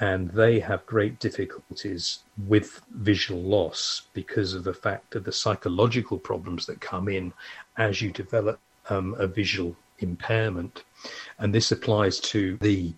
And 0.01 0.31
they 0.31 0.59
have 0.61 0.87
great 0.87 1.21
difficulties 1.21 2.21
with 2.49 2.81
visual 2.91 3.43
loss 3.43 4.03
because 4.13 4.55
of 4.55 4.65
the 4.65 4.75
fact 4.75 5.15
of 5.15 5.25
the 5.25 5.33
psychological 5.33 6.19
problems 6.19 6.67
that 6.67 6.81
come 6.81 7.09
in 7.09 7.33
as 7.77 8.01
you 8.01 8.11
develop 8.11 8.59
um, 8.89 9.15
a 9.19 9.27
visual 9.27 9.77
impairment. 9.99 10.85
And 11.39 11.55
this 11.55 11.71
applies 11.71 12.19
to 12.21 12.57
the 12.61 12.93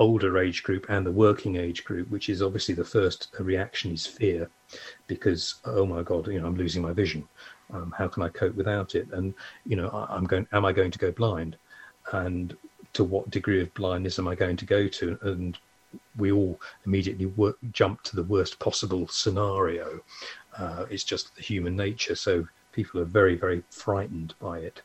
older 0.00 0.38
age 0.38 0.62
group 0.62 0.86
and 0.88 1.06
the 1.06 1.12
working 1.12 1.56
age 1.56 1.84
group, 1.84 2.10
which 2.10 2.28
is 2.28 2.42
obviously 2.42 2.74
the 2.74 2.84
first 2.84 3.28
reaction 3.38 3.92
is 3.92 4.06
fear 4.06 4.50
because, 5.06 5.56
oh 5.66 5.84
my 5.84 6.02
God, 6.02 6.26
you 6.26 6.40
know, 6.40 6.46
I'm 6.46 6.56
losing 6.56 6.82
my 6.82 6.92
vision. 6.92 7.28
Um, 7.72 7.94
how 7.96 8.08
can 8.08 8.22
I 8.22 8.30
cope 8.30 8.56
without 8.56 8.94
it? 8.94 9.06
And, 9.12 9.34
you 9.66 9.76
know, 9.76 9.88
I, 9.90 10.16
I'm 10.16 10.24
going, 10.24 10.48
am 10.52 10.64
I 10.64 10.72
going 10.72 10.90
to 10.90 10.98
go 10.98 11.12
blind? 11.12 11.56
And 12.12 12.56
to 12.94 13.04
what 13.04 13.30
degree 13.30 13.62
of 13.62 13.72
blindness 13.74 14.18
am 14.18 14.26
I 14.26 14.34
going 14.34 14.56
to 14.56 14.64
go 14.64 14.88
to? 14.88 15.18
And 15.22 15.56
we 16.16 16.32
all 16.32 16.58
immediately 16.86 17.26
work, 17.26 17.58
jump 17.72 18.02
to 18.04 18.16
the 18.16 18.24
worst 18.24 18.58
possible 18.58 19.06
scenario. 19.06 20.00
Uh, 20.56 20.86
it's 20.90 21.04
just 21.04 21.36
the 21.36 21.42
human 21.42 21.76
nature. 21.76 22.14
So 22.14 22.48
people 22.72 23.00
are 23.00 23.04
very, 23.04 23.36
very 23.36 23.62
frightened 23.70 24.34
by 24.40 24.60
it. 24.60 24.82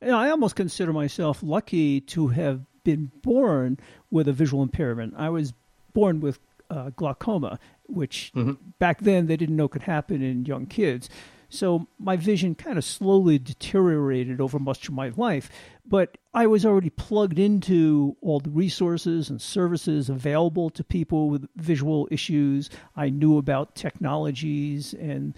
I 0.00 0.30
almost 0.30 0.56
consider 0.56 0.92
myself 0.92 1.42
lucky 1.42 2.00
to 2.02 2.28
have 2.28 2.60
been 2.86 3.10
born 3.22 3.78
with 4.12 4.28
a 4.28 4.32
visual 4.32 4.62
impairment. 4.62 5.12
I 5.18 5.28
was 5.28 5.52
born 5.92 6.20
with 6.20 6.38
uh, 6.70 6.90
glaucoma, 6.90 7.58
which 7.88 8.32
mm-hmm. 8.34 8.52
back 8.78 9.00
then 9.00 9.26
they 9.26 9.36
didn't 9.36 9.56
know 9.56 9.66
could 9.66 9.82
happen 9.82 10.22
in 10.22 10.46
young 10.46 10.66
kids. 10.66 11.10
So 11.48 11.88
my 11.98 12.16
vision 12.16 12.54
kind 12.54 12.78
of 12.78 12.84
slowly 12.84 13.38
deteriorated 13.38 14.40
over 14.40 14.60
much 14.60 14.86
of 14.86 14.94
my 14.94 15.08
life. 15.16 15.50
But 15.84 16.16
I 16.32 16.46
was 16.46 16.64
already 16.64 16.90
plugged 16.90 17.40
into 17.40 18.16
all 18.20 18.38
the 18.38 18.50
resources 18.50 19.30
and 19.30 19.42
services 19.42 20.08
available 20.08 20.70
to 20.70 20.84
people 20.84 21.28
with 21.28 21.48
visual 21.56 22.06
issues. 22.12 22.70
I 22.94 23.10
knew 23.10 23.36
about 23.36 23.74
technologies 23.74 24.94
and 24.94 25.36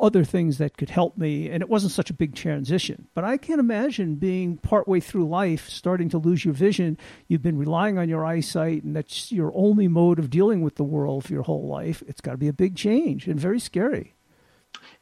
other 0.00 0.24
things 0.24 0.58
that 0.58 0.76
could 0.76 0.90
help 0.90 1.16
me, 1.16 1.48
and 1.50 1.62
it 1.62 1.68
wasn't 1.68 1.92
such 1.92 2.10
a 2.10 2.14
big 2.14 2.34
transition. 2.34 3.08
But 3.14 3.24
I 3.24 3.36
can't 3.36 3.60
imagine 3.60 4.16
being 4.16 4.56
partway 4.58 5.00
through 5.00 5.28
life, 5.28 5.68
starting 5.68 6.08
to 6.10 6.18
lose 6.18 6.44
your 6.44 6.54
vision. 6.54 6.98
You've 7.26 7.42
been 7.42 7.58
relying 7.58 7.98
on 7.98 8.08
your 8.08 8.24
eyesight, 8.24 8.84
and 8.84 8.94
that's 8.94 9.32
your 9.32 9.52
only 9.54 9.88
mode 9.88 10.18
of 10.18 10.30
dealing 10.30 10.62
with 10.62 10.76
the 10.76 10.84
world 10.84 11.24
for 11.24 11.32
your 11.32 11.42
whole 11.42 11.66
life. 11.66 12.02
It's 12.06 12.20
got 12.20 12.32
to 12.32 12.38
be 12.38 12.48
a 12.48 12.52
big 12.52 12.76
change 12.76 13.26
and 13.26 13.38
very 13.38 13.60
scary. 13.60 14.14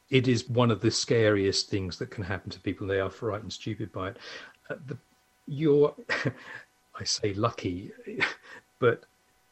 It 0.09 0.27
is 0.27 0.49
one 0.49 0.71
of 0.71 0.81
the 0.81 0.91
scariest 0.91 1.69
things 1.69 1.97
that 1.97 2.11
can 2.11 2.23
happen 2.23 2.49
to 2.51 2.59
people. 2.59 2.87
They 2.87 2.99
are 2.99 3.09
frightened 3.09 3.43
and 3.43 3.53
stupid 3.53 3.91
by 3.91 4.09
it. 4.09 4.17
Uh, 4.69 4.75
the, 4.85 4.97
you're, 5.47 5.93
I 6.99 7.03
say, 7.03 7.33
lucky, 7.33 7.91
but 8.79 9.05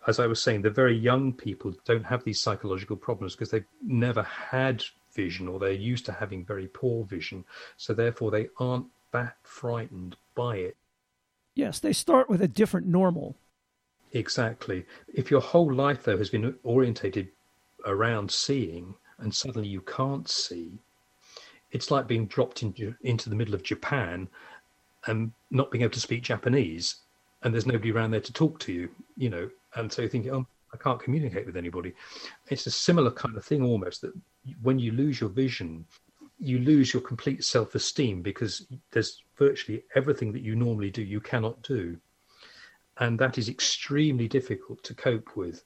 as 0.07 0.19
I 0.19 0.27
was 0.27 0.41
saying, 0.41 0.61
the 0.61 0.69
very 0.69 0.95
young 0.95 1.33
people 1.33 1.73
don't 1.85 2.05
have 2.05 2.23
these 2.23 2.39
psychological 2.39 2.95
problems 2.95 3.33
because 3.33 3.49
they've 3.49 3.65
never 3.83 4.23
had 4.23 4.83
vision 5.15 5.47
or 5.47 5.59
they're 5.59 5.71
used 5.71 6.05
to 6.05 6.11
having 6.11 6.45
very 6.45 6.67
poor 6.67 7.05
vision. 7.05 7.45
So 7.77 7.93
therefore, 7.93 8.31
they 8.31 8.49
aren't 8.59 8.87
that 9.11 9.37
frightened 9.43 10.15
by 10.35 10.57
it. 10.57 10.77
Yes, 11.55 11.79
they 11.79 11.93
start 11.93 12.29
with 12.29 12.41
a 12.41 12.47
different 12.47 12.87
normal. 12.87 13.35
Exactly. 14.11 14.85
If 15.13 15.31
your 15.31 15.41
whole 15.41 15.73
life, 15.73 16.03
though, 16.03 16.17
has 16.17 16.29
been 16.29 16.55
orientated 16.63 17.29
around 17.85 18.29
seeing 18.29 18.95
and 19.19 19.33
suddenly 19.33 19.67
you 19.67 19.81
can't 19.81 20.29
see, 20.29 20.79
it's 21.71 21.91
like 21.91 22.07
being 22.07 22.25
dropped 22.27 22.61
into, 22.61 22.95
into 23.01 23.29
the 23.29 23.35
middle 23.35 23.55
of 23.55 23.63
Japan 23.63 24.27
and 25.07 25.31
not 25.51 25.71
being 25.71 25.83
able 25.83 25.93
to 25.93 25.99
speak 25.99 26.23
Japanese 26.23 26.95
and 27.43 27.53
there's 27.53 27.67
nobody 27.67 27.91
around 27.91 28.11
there 28.11 28.21
to 28.21 28.33
talk 28.33 28.59
to 28.59 28.73
you, 28.73 28.89
you 29.15 29.29
know, 29.29 29.49
and 29.75 29.91
so 29.91 30.01
you're 30.01 30.09
thinking, 30.09 30.31
oh, 30.31 30.47
I 30.73 30.77
can't 30.77 30.99
communicate 30.99 31.45
with 31.45 31.55
anybody. 31.55 31.93
It's 32.47 32.65
a 32.65 32.71
similar 32.71 33.11
kind 33.11 33.37
of 33.37 33.45
thing 33.45 33.63
almost 33.63 34.01
that 34.01 34.13
when 34.61 34.79
you 34.79 34.91
lose 34.91 35.19
your 35.19 35.29
vision, 35.29 35.85
you 36.39 36.59
lose 36.59 36.93
your 36.93 37.01
complete 37.01 37.43
self 37.43 37.75
esteem 37.75 38.21
because 38.21 38.67
there's 38.91 39.23
virtually 39.37 39.83
everything 39.95 40.31
that 40.33 40.41
you 40.41 40.55
normally 40.55 40.91
do, 40.91 41.01
you 41.01 41.21
cannot 41.21 41.61
do. 41.61 41.97
And 42.97 43.19
that 43.19 43.37
is 43.37 43.49
extremely 43.49 44.27
difficult 44.27 44.83
to 44.83 44.93
cope 44.93 45.35
with. 45.35 45.63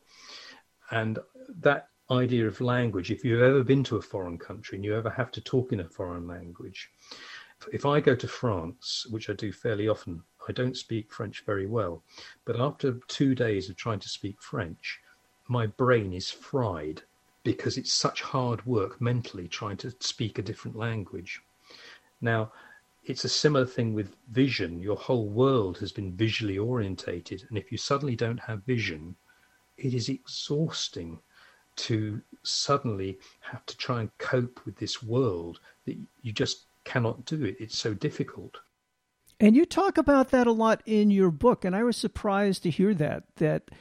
And 0.91 1.19
that 1.61 1.89
idea 2.09 2.47
of 2.47 2.61
language, 2.61 3.11
if 3.11 3.23
you've 3.23 3.41
ever 3.41 3.63
been 3.63 3.83
to 3.85 3.97
a 3.97 4.01
foreign 4.01 4.37
country 4.37 4.77
and 4.77 4.85
you 4.85 4.95
ever 4.95 5.09
have 5.09 5.31
to 5.31 5.41
talk 5.41 5.71
in 5.71 5.79
a 5.79 5.87
foreign 5.87 6.27
language, 6.27 6.89
if 7.71 7.85
I 7.85 7.99
go 7.99 8.15
to 8.15 8.27
France, 8.27 9.05
which 9.09 9.29
I 9.29 9.33
do 9.33 9.51
fairly 9.51 9.87
often, 9.87 10.23
I 10.47 10.51
don't 10.51 10.77
speak 10.77 11.11
French 11.11 11.43
very 11.45 11.67
well. 11.67 12.03
But 12.45 12.59
after 12.59 12.99
two 13.07 13.35
days 13.35 13.69
of 13.69 13.75
trying 13.75 13.99
to 13.99 14.09
speak 14.09 14.41
French, 14.41 14.99
my 15.47 15.67
brain 15.67 16.13
is 16.13 16.31
fried 16.31 17.03
because 17.49 17.79
it's 17.79 17.91
such 17.91 18.21
hard 18.21 18.63
work 18.67 19.01
mentally 19.01 19.47
trying 19.47 19.75
to 19.75 19.91
speak 19.99 20.37
a 20.37 20.43
different 20.43 20.77
language. 20.77 21.41
Now, 22.21 22.51
it's 23.03 23.23
a 23.23 23.29
similar 23.43 23.65
thing 23.65 23.95
with 23.95 24.15
vision. 24.31 24.79
Your 24.79 24.97
whole 24.97 25.27
world 25.27 25.79
has 25.79 25.91
been 25.91 26.11
visually 26.11 26.59
orientated. 26.59 27.47
And 27.49 27.57
if 27.57 27.71
you 27.71 27.77
suddenly 27.79 28.15
don't 28.15 28.39
have 28.41 28.61
vision, 28.65 29.15
it 29.79 29.95
is 29.95 30.09
exhausting 30.09 31.17
to 31.77 32.21
suddenly 32.43 33.17
have 33.39 33.65
to 33.65 33.75
try 33.77 34.01
and 34.01 34.15
cope 34.19 34.63
with 34.63 34.77
this 34.77 35.01
world 35.01 35.59
that 35.85 35.97
you 36.21 36.31
just 36.31 36.65
cannot 36.83 37.25
do 37.25 37.43
it. 37.45 37.57
It's 37.59 37.79
so 37.79 37.95
difficult. 37.95 38.57
And 39.39 39.55
you 39.55 39.65
talk 39.65 39.97
about 39.97 40.29
that 40.29 40.45
a 40.45 40.51
lot 40.51 40.83
in 40.85 41.09
your 41.09 41.31
book. 41.31 41.65
And 41.65 41.75
I 41.75 41.81
was 41.81 41.97
surprised 41.97 42.61
to 42.61 42.69
hear 42.69 42.93
that, 42.93 43.23
that 43.37 43.71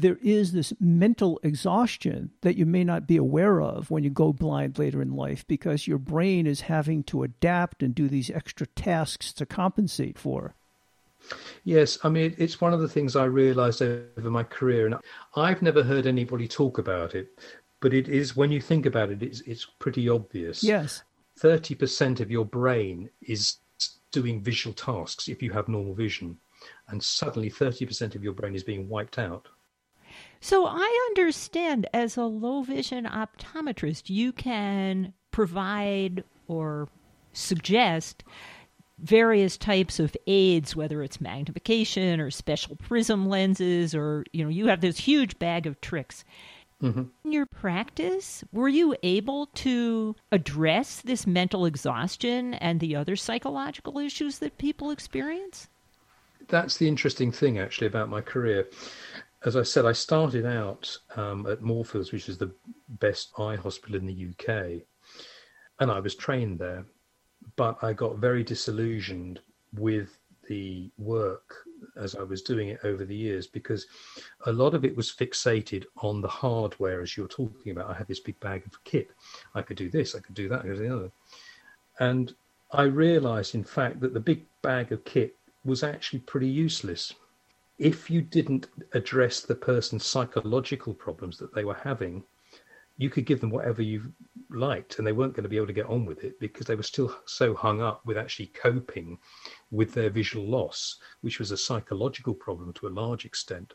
there 0.00 0.18
is 0.22 0.52
this 0.52 0.72
mental 0.78 1.40
exhaustion 1.42 2.30
that 2.42 2.56
you 2.56 2.66
may 2.66 2.84
not 2.84 3.06
be 3.06 3.16
aware 3.16 3.60
of 3.60 3.90
when 3.90 4.04
you 4.04 4.10
go 4.10 4.32
blind 4.32 4.78
later 4.78 5.00
in 5.02 5.12
life 5.12 5.46
because 5.46 5.86
your 5.86 5.98
brain 5.98 6.46
is 6.46 6.62
having 6.62 7.02
to 7.04 7.22
adapt 7.22 7.82
and 7.82 7.94
do 7.94 8.08
these 8.08 8.30
extra 8.30 8.66
tasks 8.66 9.32
to 9.32 9.46
compensate 9.46 10.18
for. 10.18 10.54
Yes, 11.64 11.98
I 12.04 12.08
mean, 12.08 12.34
it's 12.38 12.60
one 12.60 12.72
of 12.72 12.80
the 12.80 12.88
things 12.88 13.16
I 13.16 13.24
realized 13.24 13.82
over 13.82 14.30
my 14.30 14.44
career, 14.44 14.86
and 14.86 14.96
I've 15.34 15.62
never 15.62 15.82
heard 15.82 16.06
anybody 16.06 16.46
talk 16.46 16.78
about 16.78 17.14
it, 17.14 17.38
but 17.80 17.92
it 17.92 18.08
is 18.08 18.36
when 18.36 18.52
you 18.52 18.60
think 18.60 18.86
about 18.86 19.10
it, 19.10 19.22
it's, 19.22 19.40
it's 19.40 19.66
pretty 19.78 20.08
obvious. 20.08 20.62
Yes. 20.62 21.02
30% 21.40 22.20
of 22.20 22.30
your 22.30 22.44
brain 22.44 23.10
is 23.22 23.56
doing 24.12 24.40
visual 24.40 24.72
tasks 24.72 25.28
if 25.28 25.42
you 25.42 25.50
have 25.52 25.68
normal 25.68 25.94
vision, 25.94 26.38
and 26.88 27.02
suddenly 27.02 27.50
30% 27.50 28.14
of 28.14 28.22
your 28.22 28.32
brain 28.32 28.54
is 28.54 28.62
being 28.62 28.88
wiped 28.88 29.18
out. 29.18 29.48
So 30.40 30.66
I 30.66 31.08
understand 31.10 31.88
as 31.92 32.16
a 32.16 32.24
low 32.24 32.62
vision 32.62 33.04
optometrist, 33.04 34.10
you 34.10 34.32
can 34.32 35.12
provide 35.30 36.24
or 36.48 36.88
suggest 37.32 38.24
various 38.98 39.58
types 39.58 40.00
of 40.00 40.16
aids 40.26 40.74
whether 40.74 41.02
it's 41.02 41.20
magnification 41.20 42.18
or 42.18 42.30
special 42.30 42.76
prism 42.76 43.28
lenses 43.28 43.94
or 43.94 44.24
you 44.32 44.42
know 44.42 44.48
you 44.48 44.68
have 44.68 44.80
this 44.80 44.98
huge 44.98 45.38
bag 45.38 45.66
of 45.66 45.80
tricks. 45.80 46.24
Mm-hmm. 46.82 47.04
in 47.24 47.32
your 47.32 47.46
practice 47.46 48.44
were 48.52 48.68
you 48.68 48.94
able 49.02 49.46
to 49.54 50.14
address 50.30 51.00
this 51.00 51.26
mental 51.26 51.64
exhaustion 51.64 52.52
and 52.52 52.80
the 52.80 52.94
other 52.94 53.16
psychological 53.16 53.98
issues 53.98 54.40
that 54.40 54.58
people 54.58 54.90
experience? 54.90 55.70
That's 56.48 56.76
the 56.76 56.86
interesting 56.86 57.32
thing 57.32 57.58
actually 57.58 57.86
about 57.86 58.10
my 58.10 58.20
career 58.20 58.68
as 59.46 59.54
I 59.54 59.62
said, 59.62 59.86
I 59.86 59.92
started 59.92 60.44
out 60.44 60.98
um, 61.14 61.46
at 61.46 61.62
Moorfields, 61.62 62.10
which 62.10 62.28
is 62.28 62.36
the 62.36 62.52
best 62.88 63.32
eye 63.38 63.54
hospital 63.54 63.94
in 63.94 64.04
the 64.04 64.28
UK, 64.30 64.82
and 65.78 65.90
I 65.90 66.00
was 66.00 66.16
trained 66.16 66.58
there. 66.58 66.84
But 67.54 67.78
I 67.80 67.92
got 67.92 68.18
very 68.18 68.42
disillusioned 68.42 69.38
with 69.72 70.18
the 70.48 70.90
work 70.98 71.64
as 71.96 72.16
I 72.16 72.24
was 72.24 72.42
doing 72.42 72.70
it 72.70 72.80
over 72.82 73.04
the 73.04 73.14
years 73.14 73.46
because 73.46 73.86
a 74.46 74.52
lot 74.52 74.74
of 74.74 74.84
it 74.84 74.96
was 74.96 75.12
fixated 75.12 75.84
on 75.98 76.20
the 76.20 76.28
hardware, 76.28 77.00
as 77.00 77.16
you're 77.16 77.28
talking 77.28 77.70
about. 77.70 77.88
I 77.88 77.94
had 77.94 78.08
this 78.08 78.20
big 78.20 78.38
bag 78.40 78.64
of 78.66 78.82
kit. 78.82 79.10
I 79.54 79.62
could 79.62 79.76
do 79.76 79.88
this, 79.90 80.16
I 80.16 80.20
could 80.20 80.34
do 80.34 80.48
that, 80.48 80.60
I 80.60 80.62
could 80.62 80.78
do 80.78 80.88
the 80.88 80.94
other. 80.96 81.10
And 82.00 82.34
I 82.72 82.82
realized, 82.82 83.54
in 83.54 83.64
fact, 83.64 84.00
that 84.00 84.12
the 84.12 84.20
big 84.20 84.44
bag 84.62 84.90
of 84.90 85.04
kit 85.04 85.36
was 85.64 85.84
actually 85.84 86.20
pretty 86.20 86.48
useless 86.48 87.14
if 87.78 88.10
you 88.10 88.22
didn't 88.22 88.68
address 88.92 89.40
the 89.40 89.54
person's 89.54 90.04
psychological 90.04 90.94
problems 90.94 91.38
that 91.38 91.54
they 91.54 91.64
were 91.64 91.74
having, 91.74 92.24
you 92.98 93.10
could 93.10 93.26
give 93.26 93.40
them 93.40 93.50
whatever 93.50 93.82
you 93.82 94.12
liked 94.48 94.98
and 94.98 95.06
they 95.06 95.12
weren't 95.12 95.34
going 95.34 95.42
to 95.42 95.48
be 95.50 95.56
able 95.56 95.66
to 95.66 95.72
get 95.72 95.86
on 95.86 96.06
with 96.06 96.24
it 96.24 96.38
because 96.40 96.66
they 96.66 96.74
were 96.74 96.82
still 96.82 97.14
so 97.26 97.54
hung 97.54 97.82
up 97.82 98.04
with 98.06 98.16
actually 98.16 98.46
coping 98.46 99.18
with 99.70 99.92
their 99.92 100.08
visual 100.08 100.46
loss, 100.46 100.98
which 101.20 101.38
was 101.38 101.50
a 101.50 101.56
psychological 101.56 102.32
problem 102.32 102.72
to 102.72 102.86
a 102.86 102.88
large 102.88 103.26
extent. 103.26 103.74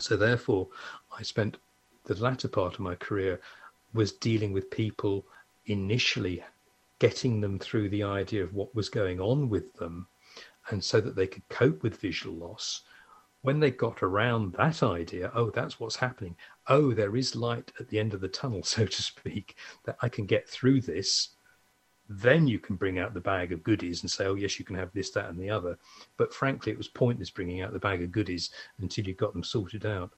So 0.00 0.16
therefore, 0.16 0.68
I 1.16 1.22
spent 1.22 1.58
the 2.04 2.14
latter 2.14 2.48
part 2.48 2.74
of 2.74 2.80
my 2.80 2.94
career 2.94 3.40
was 3.92 4.12
dealing 4.12 4.52
with 4.52 4.70
people 4.70 5.26
initially 5.66 6.42
getting 6.98 7.40
them 7.40 7.58
through 7.58 7.90
the 7.90 8.02
idea 8.02 8.42
of 8.42 8.54
what 8.54 8.74
was 8.74 8.88
going 8.88 9.20
on 9.20 9.48
with 9.48 9.72
them, 9.74 10.08
and 10.70 10.82
so 10.82 11.00
that 11.00 11.16
they 11.16 11.26
could 11.26 11.46
cope 11.48 11.82
with 11.82 12.00
visual 12.00 12.34
loss. 12.34 12.82
When 13.42 13.60
they 13.60 13.70
got 13.70 14.02
around 14.02 14.54
that 14.54 14.82
idea, 14.82 15.30
oh, 15.34 15.50
that's 15.50 15.78
what's 15.78 15.96
happening. 15.96 16.36
Oh, 16.66 16.92
there 16.92 17.16
is 17.16 17.36
light 17.36 17.72
at 17.78 17.88
the 17.88 17.98
end 17.98 18.12
of 18.14 18.20
the 18.20 18.28
tunnel, 18.28 18.62
so 18.64 18.86
to 18.86 19.02
speak, 19.02 19.56
that 19.84 19.96
I 20.02 20.08
can 20.08 20.26
get 20.26 20.48
through 20.48 20.82
this. 20.82 21.30
Then 22.08 22.48
you 22.48 22.58
can 22.58 22.76
bring 22.76 22.98
out 22.98 23.12
the 23.12 23.20
bag 23.20 23.52
of 23.52 23.62
goodies 23.62 24.02
and 24.02 24.10
say, 24.10 24.26
oh, 24.26 24.34
yes, 24.34 24.58
you 24.58 24.64
can 24.64 24.76
have 24.76 24.92
this, 24.92 25.10
that, 25.10 25.28
and 25.28 25.38
the 25.38 25.50
other. 25.50 25.78
But 26.16 26.32
frankly, 26.32 26.72
it 26.72 26.78
was 26.78 26.88
pointless 26.88 27.30
bringing 27.30 27.60
out 27.60 27.72
the 27.72 27.78
bag 27.78 28.02
of 28.02 28.12
goodies 28.12 28.50
until 28.80 29.04
you 29.04 29.14
got 29.14 29.34
them 29.34 29.44
sorted 29.44 29.84
out. 29.84 30.10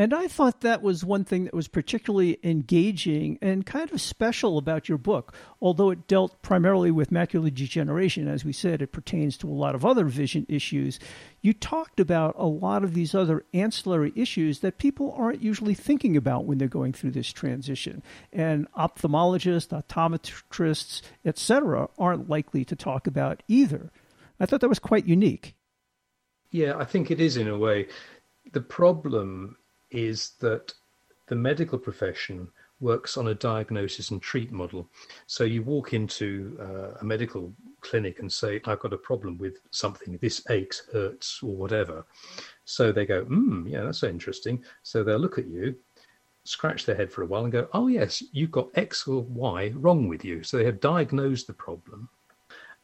And 0.00 0.14
I 0.14 0.28
thought 0.28 0.62
that 0.62 0.80
was 0.80 1.04
one 1.04 1.24
thing 1.26 1.44
that 1.44 1.52
was 1.52 1.68
particularly 1.68 2.38
engaging 2.42 3.38
and 3.42 3.66
kind 3.66 3.92
of 3.92 4.00
special 4.00 4.56
about 4.56 4.88
your 4.88 4.96
book. 4.96 5.34
Although 5.60 5.90
it 5.90 6.06
dealt 6.06 6.40
primarily 6.40 6.90
with 6.90 7.10
macular 7.10 7.52
degeneration, 7.52 8.26
as 8.26 8.42
we 8.42 8.54
said, 8.54 8.80
it 8.80 8.92
pertains 8.92 9.36
to 9.36 9.46
a 9.46 9.52
lot 9.52 9.74
of 9.74 9.84
other 9.84 10.06
vision 10.06 10.46
issues. 10.48 10.98
You 11.42 11.52
talked 11.52 12.00
about 12.00 12.34
a 12.38 12.46
lot 12.46 12.82
of 12.82 12.94
these 12.94 13.14
other 13.14 13.44
ancillary 13.52 14.14
issues 14.16 14.60
that 14.60 14.78
people 14.78 15.14
aren't 15.18 15.42
usually 15.42 15.74
thinking 15.74 16.16
about 16.16 16.46
when 16.46 16.56
they're 16.56 16.66
going 16.66 16.94
through 16.94 17.10
this 17.10 17.30
transition. 17.30 18.02
And 18.32 18.72
ophthalmologists, 18.72 19.68
optometrists, 19.68 21.02
etc., 21.26 21.90
aren't 21.98 22.30
likely 22.30 22.64
to 22.64 22.74
talk 22.74 23.06
about 23.06 23.42
either. 23.48 23.92
I 24.40 24.46
thought 24.46 24.62
that 24.62 24.68
was 24.70 24.78
quite 24.78 25.04
unique. 25.04 25.56
Yeah, 26.50 26.78
I 26.78 26.86
think 26.86 27.10
it 27.10 27.20
is 27.20 27.36
in 27.36 27.48
a 27.48 27.58
way. 27.58 27.88
The 28.52 28.62
problem 28.62 29.58
is 29.90 30.32
that 30.40 30.72
the 31.28 31.36
medical 31.36 31.78
profession 31.78 32.48
works 32.80 33.16
on 33.16 33.28
a 33.28 33.34
diagnosis 33.34 34.10
and 34.10 34.20
treat 34.22 34.50
model. 34.50 34.88
So 35.26 35.44
you 35.44 35.62
walk 35.62 35.92
into 35.92 36.56
uh, 36.60 36.98
a 37.00 37.04
medical 37.04 37.52
clinic 37.82 38.18
and 38.20 38.32
say, 38.32 38.60
I've 38.64 38.80
got 38.80 38.92
a 38.92 38.98
problem 38.98 39.38
with 39.38 39.58
something, 39.70 40.18
this 40.20 40.42
aches, 40.50 40.82
hurts, 40.92 41.40
or 41.42 41.54
whatever. 41.54 42.04
So 42.64 42.90
they 42.90 43.06
go, 43.06 43.24
hmm, 43.24 43.66
yeah, 43.66 43.82
that's 43.84 43.98
so 43.98 44.08
interesting. 44.08 44.64
So 44.82 45.04
they'll 45.04 45.18
look 45.18 45.38
at 45.38 45.46
you, 45.46 45.76
scratch 46.44 46.86
their 46.86 46.96
head 46.96 47.12
for 47.12 47.22
a 47.22 47.26
while 47.26 47.44
and 47.44 47.52
go, 47.52 47.68
oh, 47.72 47.86
yes, 47.86 48.22
you've 48.32 48.50
got 48.50 48.70
X 48.74 49.06
or 49.06 49.22
Y 49.22 49.72
wrong 49.74 50.08
with 50.08 50.24
you. 50.24 50.42
So 50.42 50.56
they 50.56 50.64
have 50.64 50.80
diagnosed 50.80 51.46
the 51.46 51.52
problem 51.52 52.08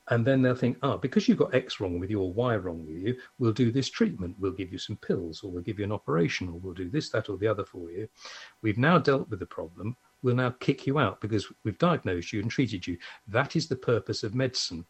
and 0.09 0.25
then 0.25 0.41
they'll 0.41 0.55
think, 0.55 0.79
oh, 0.83 0.97
because 0.97 1.27
you've 1.27 1.39
got 1.39 1.55
X 1.55 1.81
wrong 1.81 1.99
with 1.99 2.11
you 2.11 2.21
or 2.21 2.33
Y 2.33 2.57
wrong 2.57 2.87
with 2.87 2.97
you, 2.97 3.17
we'll 3.39 3.53
do 3.53 3.73
this 3.73 3.91
treatment. 3.91 4.37
We'll 4.39 4.53
give 4.53 4.71
you 4.71 4.79
some 4.79 4.97
pills 4.97 5.43
or 5.43 5.51
we'll 5.51 5.63
give 5.63 5.79
you 5.79 5.85
an 5.85 5.93
operation 5.93 6.49
or 6.49 6.53
we'll 6.53 6.75
do 6.75 6.89
this, 6.89 7.09
that, 7.11 7.29
or 7.29 7.37
the 7.37 7.49
other 7.49 7.65
for 7.65 7.91
you. 7.91 8.09
We've 8.63 8.79
now 8.79 8.99
dealt 8.99 9.29
with 9.29 9.41
the 9.41 9.47
problem. 9.47 9.97
We'll 10.23 10.37
now 10.37 10.51
kick 10.61 10.87
you 10.87 10.99
out 10.99 11.21
because 11.21 11.47
we've 11.65 11.79
diagnosed 11.79 12.33
you 12.33 12.41
and 12.41 12.51
treated 12.51 12.87
you. 12.87 12.97
That 13.27 13.57
is 13.57 13.67
the 13.67 13.77
purpose 13.77 14.23
of 14.23 14.35
medicine. 14.35 14.85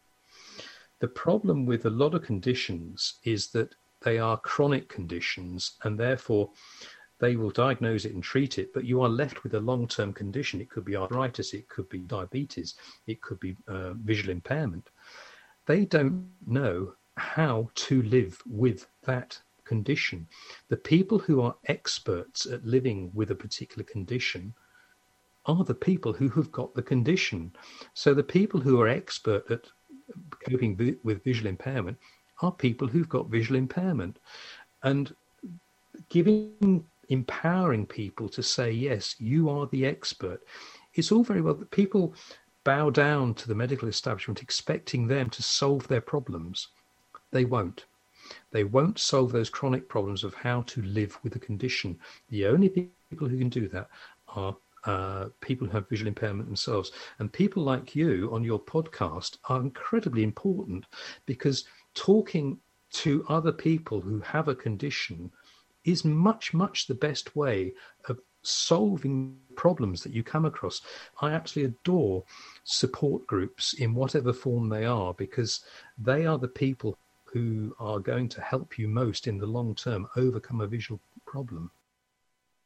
The 0.99 1.07
problem 1.07 1.65
with 1.65 1.85
a 1.85 1.91
lot 1.91 2.13
of 2.13 2.23
conditions 2.23 3.15
is 3.23 3.49
that 3.51 3.73
they 4.03 4.19
are 4.19 4.37
chronic 4.37 4.87
conditions 4.87 5.77
and 5.83 5.99
therefore 5.99 6.51
they 7.19 7.35
will 7.35 7.49
diagnose 7.49 8.05
it 8.05 8.13
and 8.13 8.23
treat 8.23 8.59
it, 8.59 8.71
but 8.73 8.85
you 8.85 9.01
are 9.01 9.09
left 9.09 9.43
with 9.43 9.55
a 9.55 9.59
long 9.59 9.87
term 9.87 10.13
condition. 10.13 10.61
It 10.61 10.69
could 10.69 10.85
be 10.85 10.95
arthritis, 10.95 11.55
it 11.55 11.67
could 11.67 11.89
be 11.89 11.99
diabetes, 11.99 12.75
it 13.07 13.21
could 13.21 13.39
be 13.39 13.57
uh, 13.67 13.93
visual 13.93 14.29
impairment 14.29 14.91
they 15.67 15.85
don't 15.85 16.27
know 16.47 16.93
how 17.17 17.69
to 17.75 18.01
live 18.03 18.41
with 18.47 18.87
that 19.03 19.39
condition. 19.65 20.27
The 20.69 20.77
people 20.77 21.19
who 21.19 21.41
are 21.41 21.55
experts 21.65 22.45
at 22.45 22.65
living 22.65 23.11
with 23.13 23.31
a 23.31 23.35
particular 23.35 23.83
condition 23.83 24.53
are 25.45 25.63
the 25.63 25.75
people 25.75 26.13
who 26.13 26.29
have 26.29 26.51
got 26.51 26.73
the 26.73 26.81
condition. 26.81 27.53
So 27.93 28.13
the 28.13 28.23
people 28.23 28.59
who 28.59 28.81
are 28.81 28.87
expert 28.87 29.49
at 29.51 29.65
coping 30.49 30.99
with 31.03 31.23
visual 31.23 31.49
impairment 31.49 31.97
are 32.41 32.51
people 32.51 32.87
who've 32.87 33.09
got 33.09 33.29
visual 33.29 33.57
impairment. 33.57 34.19
And 34.83 35.13
giving, 36.09 36.85
empowering 37.09 37.85
people 37.85 38.29
to 38.29 38.43
say, 38.43 38.71
yes, 38.71 39.15
you 39.19 39.49
are 39.49 39.67
the 39.67 39.85
expert. 39.85 40.41
It's 40.93 41.11
all 41.11 41.23
very 41.23 41.41
well 41.41 41.55
that 41.55 41.71
people 41.71 42.13
bow 42.67 42.89
down 42.89 43.33
to 43.33 43.47
the 43.47 43.55
medical 43.55 43.87
establishment 43.87 44.41
expecting 44.41 45.07
them 45.07 45.29
to 45.29 45.41
solve 45.41 45.87
their 45.87 46.01
problems. 46.01 46.67
They 47.31 47.45
won't. 47.45 47.85
They 48.51 48.65
won't 48.65 48.99
solve 48.99 49.31
those 49.31 49.49
chronic 49.49 49.87
problems 49.87 50.25
of 50.25 50.33
how 50.33 50.63
to 50.63 50.81
live 50.81 51.17
with 51.23 51.33
a 51.37 51.39
condition. 51.39 51.97
The 52.29 52.45
only 52.45 52.67
people 52.67 53.29
who 53.29 53.37
can 53.37 53.47
do 53.47 53.69
that 53.69 53.87
are 54.27 54.57
uh, 54.83 55.29
people 55.39 55.65
who 55.65 55.77
have 55.77 55.87
visual 55.87 56.09
impairment 56.09 56.49
themselves. 56.49 56.91
And 57.19 57.31
people 57.31 57.63
like 57.63 57.95
you 57.95 58.29
on 58.33 58.43
your 58.43 58.59
podcast 58.59 59.37
are 59.47 59.61
incredibly 59.61 60.23
important 60.23 60.87
because 61.25 61.63
talking 61.93 62.57
to 63.03 63.25
other 63.29 63.53
people 63.53 64.01
who 64.01 64.19
have 64.19 64.49
a 64.49 64.55
condition 64.55 65.31
is 65.85 66.03
much, 66.03 66.53
much 66.53 66.85
the 66.85 66.95
best 66.95 67.33
way 67.33 67.73
of 68.09 68.19
solving 68.47 69.37
problems 69.55 70.03
that 70.03 70.13
you 70.13 70.23
come 70.23 70.45
across. 70.45 70.81
I 71.21 71.31
absolutely 71.31 71.75
adore 71.81 72.23
support 72.63 73.27
groups 73.27 73.73
in 73.73 73.93
whatever 73.93 74.33
form 74.33 74.69
they 74.69 74.85
are 74.85 75.13
because 75.13 75.61
they 75.97 76.25
are 76.25 76.37
the 76.37 76.47
people 76.47 76.97
who 77.25 77.75
are 77.79 77.99
going 77.99 78.29
to 78.29 78.41
help 78.41 78.77
you 78.77 78.87
most 78.87 79.27
in 79.27 79.37
the 79.37 79.45
long 79.45 79.75
term 79.75 80.07
overcome 80.15 80.61
a 80.61 80.67
visual 80.67 80.99
problem. 81.25 81.71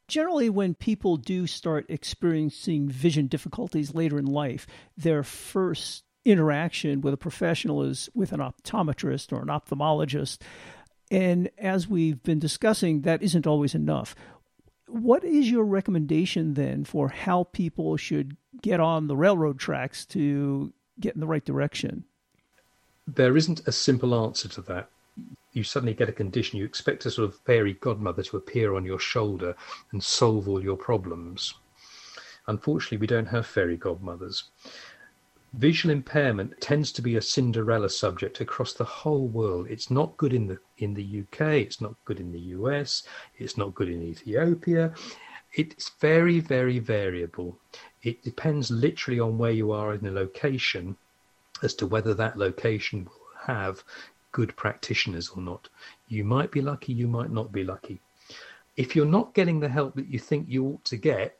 Generally, 0.08 0.50
when 0.50 0.74
people 0.74 1.16
do 1.16 1.46
start 1.46 1.86
experiencing 1.88 2.88
vision 2.88 3.26
difficulties 3.26 3.94
later 3.94 4.18
in 4.18 4.26
life, 4.26 4.66
their 4.96 5.22
first 5.22 6.04
interaction 6.24 7.00
with 7.00 7.14
a 7.14 7.16
professional 7.16 7.82
is 7.82 8.08
with 8.14 8.32
an 8.32 8.40
optometrist 8.40 9.32
or 9.32 9.42
an 9.42 9.48
ophthalmologist. 9.48 10.38
And 11.10 11.50
as 11.58 11.88
we've 11.88 12.22
been 12.22 12.38
discussing, 12.38 13.02
that 13.02 13.22
isn't 13.22 13.46
always 13.46 13.74
enough 13.74 14.14
what 14.92 15.24
is 15.24 15.50
your 15.50 15.64
recommendation 15.64 16.52
then 16.52 16.84
for 16.84 17.08
how 17.08 17.44
people 17.44 17.96
should 17.96 18.36
get 18.60 18.78
on 18.78 19.06
the 19.06 19.16
railroad 19.16 19.58
tracks 19.58 20.04
to 20.06 20.72
get 21.00 21.14
in 21.14 21.20
the 21.20 21.26
right 21.26 21.44
direction? 21.44 22.04
There 23.06 23.36
isn't 23.36 23.66
a 23.66 23.72
simple 23.72 24.14
answer 24.14 24.48
to 24.50 24.60
that. 24.62 24.90
You 25.52 25.64
suddenly 25.64 25.94
get 25.94 26.10
a 26.10 26.12
condition, 26.12 26.58
you 26.58 26.64
expect 26.64 27.06
a 27.06 27.10
sort 27.10 27.28
of 27.28 27.38
fairy 27.40 27.74
godmother 27.74 28.22
to 28.22 28.36
appear 28.36 28.74
on 28.74 28.84
your 28.84 28.98
shoulder 28.98 29.56
and 29.92 30.02
solve 30.02 30.48
all 30.48 30.62
your 30.62 30.76
problems. 30.76 31.54
Unfortunately, 32.46 32.98
we 32.98 33.06
don't 33.06 33.26
have 33.26 33.46
fairy 33.46 33.76
godmothers. 33.76 34.44
Visual 35.54 35.92
impairment 35.92 36.58
tends 36.62 36.92
to 36.92 37.02
be 37.02 37.16
a 37.16 37.20
Cinderella 37.20 37.90
subject 37.90 38.40
across 38.40 38.72
the 38.72 38.84
whole 38.84 39.28
world. 39.28 39.66
It's 39.68 39.90
not 39.90 40.16
good 40.16 40.32
in 40.32 40.46
the 40.46 40.58
in 40.78 40.94
the 40.94 41.20
UK. 41.20 41.40
It's 41.66 41.78
not 41.78 41.94
good 42.06 42.18
in 42.20 42.32
the 42.32 42.40
US. 42.56 43.02
It's 43.36 43.58
not 43.58 43.74
good 43.74 43.90
in 43.90 44.02
Ethiopia. 44.02 44.94
It's 45.52 45.90
very 46.00 46.40
very 46.40 46.78
variable. 46.78 47.58
It 48.02 48.22
depends 48.22 48.70
literally 48.70 49.20
on 49.20 49.36
where 49.36 49.50
you 49.50 49.72
are 49.72 49.92
in 49.92 50.02
the 50.02 50.10
location 50.10 50.96
as 51.62 51.74
to 51.74 51.86
whether 51.86 52.14
that 52.14 52.38
location 52.38 53.04
will 53.04 53.28
have 53.46 53.84
good 54.32 54.56
practitioners 54.56 55.28
or 55.28 55.42
not. 55.42 55.68
You 56.08 56.24
might 56.24 56.50
be 56.50 56.62
lucky. 56.62 56.94
You 56.94 57.08
might 57.08 57.30
not 57.30 57.52
be 57.52 57.62
lucky. 57.62 58.00
If 58.78 58.96
you're 58.96 59.04
not 59.04 59.34
getting 59.34 59.60
the 59.60 59.68
help 59.68 59.96
that 59.96 60.08
you 60.08 60.18
think 60.18 60.48
you 60.48 60.64
ought 60.64 60.84
to 60.86 60.96
get, 60.96 61.38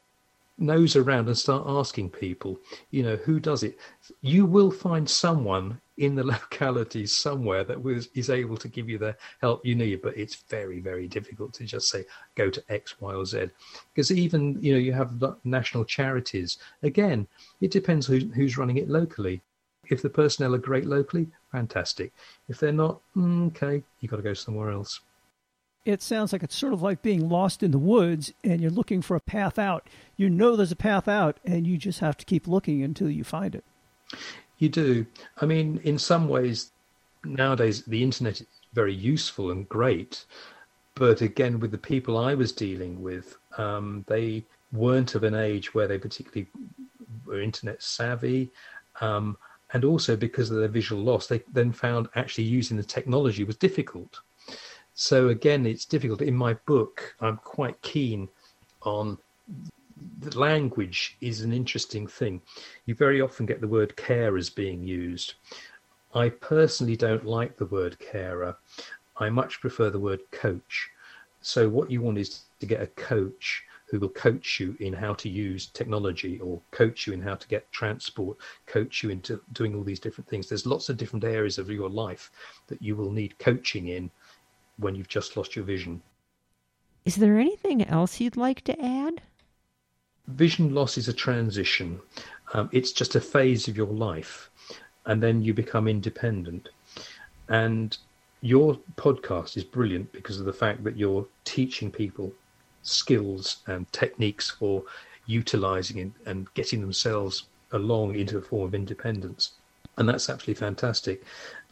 nose 0.57 0.95
around 0.95 1.27
and 1.27 1.37
start 1.37 1.65
asking 1.67 2.09
people, 2.09 2.59
you 2.91 3.03
know, 3.03 3.15
who 3.17 3.39
does 3.39 3.63
it? 3.63 3.77
You 4.21 4.45
will 4.45 4.71
find 4.71 5.09
someone 5.09 5.79
in 5.97 6.15
the 6.15 6.23
locality 6.35 7.05
somewhere 7.05 7.63
that 7.63 7.81
was, 7.81 8.09
is 8.13 8.29
able 8.29 8.57
to 8.57 8.67
give 8.67 8.89
you 8.89 8.97
the 8.97 9.15
help 9.41 9.65
you 9.65 9.75
need, 9.75 10.01
but 10.01 10.17
it's 10.17 10.35
very, 10.35 10.79
very 10.79 11.07
difficult 11.07 11.53
to 11.55 11.65
just 11.65 11.89
say, 11.89 12.05
go 12.35 12.49
to 12.49 12.63
X, 12.69 12.99
Y, 13.01 13.13
or 13.13 13.25
Z. 13.25 13.49
Because 13.93 14.11
even, 14.11 14.61
you 14.61 14.73
know, 14.73 14.79
you 14.79 14.93
have 14.93 15.23
national 15.43 15.85
charities. 15.85 16.57
Again, 16.83 17.27
it 17.61 17.71
depends 17.71 18.07
who, 18.07 18.19
who's 18.19 18.57
running 18.57 18.77
it 18.77 18.89
locally. 18.89 19.41
If 19.89 20.01
the 20.01 20.09
personnel 20.09 20.55
are 20.55 20.59
great 20.59 20.85
locally, 20.85 21.27
fantastic. 21.51 22.13
If 22.47 22.59
they're 22.59 22.71
not, 22.71 23.01
mm, 23.17 23.47
okay, 23.47 23.83
you've 23.99 24.11
got 24.11 24.17
to 24.17 24.23
go 24.23 24.33
somewhere 24.33 24.71
else 24.71 25.01
it 25.85 26.01
sounds 26.01 26.31
like 26.31 26.43
it's 26.43 26.55
sort 26.55 26.73
of 26.73 26.81
like 26.81 27.01
being 27.01 27.27
lost 27.27 27.61
in 27.61 27.71
the 27.71 27.77
woods 27.77 28.33
and 28.43 28.61
you're 28.61 28.71
looking 28.71 29.01
for 29.01 29.15
a 29.15 29.21
path 29.21 29.59
out. 29.59 29.87
You 30.15 30.29
know 30.29 30.55
there's 30.55 30.71
a 30.71 30.77
path 30.77 31.07
out 31.07 31.39
and 31.43 31.67
you 31.67 31.77
just 31.77 31.99
have 31.99 32.17
to 32.17 32.25
keep 32.25 32.47
looking 32.47 32.81
until 32.81 33.09
you 33.09 33.23
find 33.23 33.55
it. 33.55 33.63
You 34.59 34.69
do. 34.69 35.05
I 35.41 35.45
mean, 35.45 35.81
in 35.83 35.97
some 35.99 36.29
ways, 36.29 36.71
nowadays 37.25 37.83
the 37.83 38.01
internet 38.01 38.41
is 38.41 38.47
very 38.73 38.93
useful 38.93 39.51
and 39.51 39.67
great. 39.67 40.25
But 40.95 41.21
again, 41.21 41.59
with 41.59 41.71
the 41.71 41.77
people 41.77 42.17
I 42.17 42.35
was 42.35 42.51
dealing 42.51 43.01
with, 43.01 43.35
um, 43.57 44.05
they 44.07 44.45
weren't 44.71 45.15
of 45.15 45.23
an 45.23 45.35
age 45.35 45.73
where 45.73 45.87
they 45.87 45.97
particularly 45.97 46.47
were 47.25 47.41
internet 47.41 47.81
savvy. 47.81 48.51
Um, 49.01 49.37
and 49.73 49.83
also 49.83 50.15
because 50.15 50.51
of 50.51 50.57
their 50.57 50.67
visual 50.67 51.01
loss, 51.01 51.27
they 51.27 51.41
then 51.51 51.71
found 51.71 52.07
actually 52.15 52.43
using 52.43 52.77
the 52.77 52.83
technology 52.83 53.43
was 53.43 53.57
difficult. 53.57 54.19
So 54.95 55.29
again, 55.29 55.65
it's 55.65 55.85
difficult. 55.85 56.21
In 56.21 56.35
my 56.35 56.53
book, 56.65 57.15
I'm 57.19 57.37
quite 57.37 57.81
keen 57.81 58.29
on 58.83 59.17
the 60.19 60.37
language 60.37 61.17
is 61.21 61.41
an 61.41 61.53
interesting 61.53 62.07
thing. 62.07 62.41
You 62.85 62.95
very 62.95 63.21
often 63.21 63.45
get 63.45 63.61
the 63.61 63.67
word 63.67 63.95
carers 63.95 64.53
being 64.53 64.83
used. 64.83 65.33
I 66.13 66.29
personally 66.29 66.95
don't 66.95 67.25
like 67.25 67.57
the 67.57 67.65
word 67.65 67.97
carer. 67.99 68.57
I 69.17 69.29
much 69.29 69.61
prefer 69.61 69.89
the 69.89 69.99
word 69.99 70.21
coach. 70.31 70.89
So, 71.41 71.67
what 71.67 71.91
you 71.91 72.01
want 72.01 72.17
is 72.17 72.43
to 72.59 72.65
get 72.65 72.81
a 72.81 72.87
coach 72.87 73.63
who 73.87 73.99
will 73.99 74.09
coach 74.09 74.59
you 74.59 74.75
in 74.79 74.93
how 74.93 75.13
to 75.13 75.29
use 75.29 75.67
technology 75.67 76.39
or 76.39 76.61
coach 76.71 77.05
you 77.05 77.13
in 77.13 77.21
how 77.21 77.35
to 77.35 77.47
get 77.47 77.71
transport, 77.71 78.37
coach 78.65 79.03
you 79.03 79.09
into 79.09 79.41
doing 79.51 79.75
all 79.75 79.83
these 79.83 79.99
different 79.99 80.27
things. 80.27 80.49
There's 80.49 80.65
lots 80.65 80.89
of 80.89 80.97
different 80.97 81.25
areas 81.25 81.57
of 81.57 81.69
your 81.69 81.89
life 81.89 82.31
that 82.67 82.81
you 82.81 82.95
will 82.95 83.11
need 83.11 83.37
coaching 83.39 83.89
in 83.89 84.09
when 84.77 84.95
you've 84.95 85.07
just 85.07 85.37
lost 85.37 85.55
your 85.55 85.65
vision. 85.65 86.01
Is 87.05 87.17
there 87.17 87.37
anything 87.37 87.83
else 87.83 88.19
you'd 88.19 88.37
like 88.37 88.61
to 88.61 88.81
add? 88.81 89.21
Vision 90.27 90.73
loss 90.73 90.97
is 90.97 91.07
a 91.07 91.13
transition. 91.13 91.99
Um, 92.53 92.69
it's 92.71 92.91
just 92.91 93.15
a 93.15 93.21
phase 93.21 93.67
of 93.67 93.75
your 93.75 93.87
life, 93.87 94.49
and 95.05 95.21
then 95.21 95.41
you 95.41 95.53
become 95.53 95.87
independent. 95.87 96.69
And 97.49 97.97
your 98.41 98.77
podcast 98.95 99.57
is 99.57 99.63
brilliant 99.63 100.11
because 100.11 100.39
of 100.39 100.45
the 100.45 100.53
fact 100.53 100.83
that 100.83 100.97
you're 100.97 101.25
teaching 101.43 101.91
people 101.91 102.31
skills 102.83 103.57
and 103.67 103.91
techniques 103.91 104.49
for 104.49 104.83
utilizing 105.25 106.13
and 106.25 106.53
getting 106.53 106.81
themselves 106.81 107.43
along 107.71 108.15
into 108.15 108.37
a 108.37 108.41
form 108.41 108.65
of 108.67 108.75
independence. 108.75 109.53
And 109.97 110.07
that's 110.07 110.29
absolutely 110.29 110.59
fantastic 110.59 111.23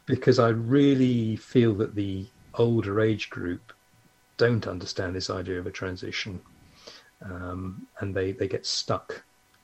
because 0.06 0.38
I 0.38 0.48
really 0.48 1.36
feel 1.36 1.74
that 1.74 1.94
the 1.94 2.26
older 2.54 3.00
age 3.00 3.30
group 3.30 3.72
don't 4.36 4.66
understand 4.66 5.14
this 5.14 5.30
idea 5.30 5.58
of 5.58 5.66
a 5.66 5.70
transition 5.70 6.40
um, 7.24 7.86
and 8.00 8.14
they, 8.14 8.32
they 8.32 8.48
get 8.48 8.66
stuck. 8.66 9.22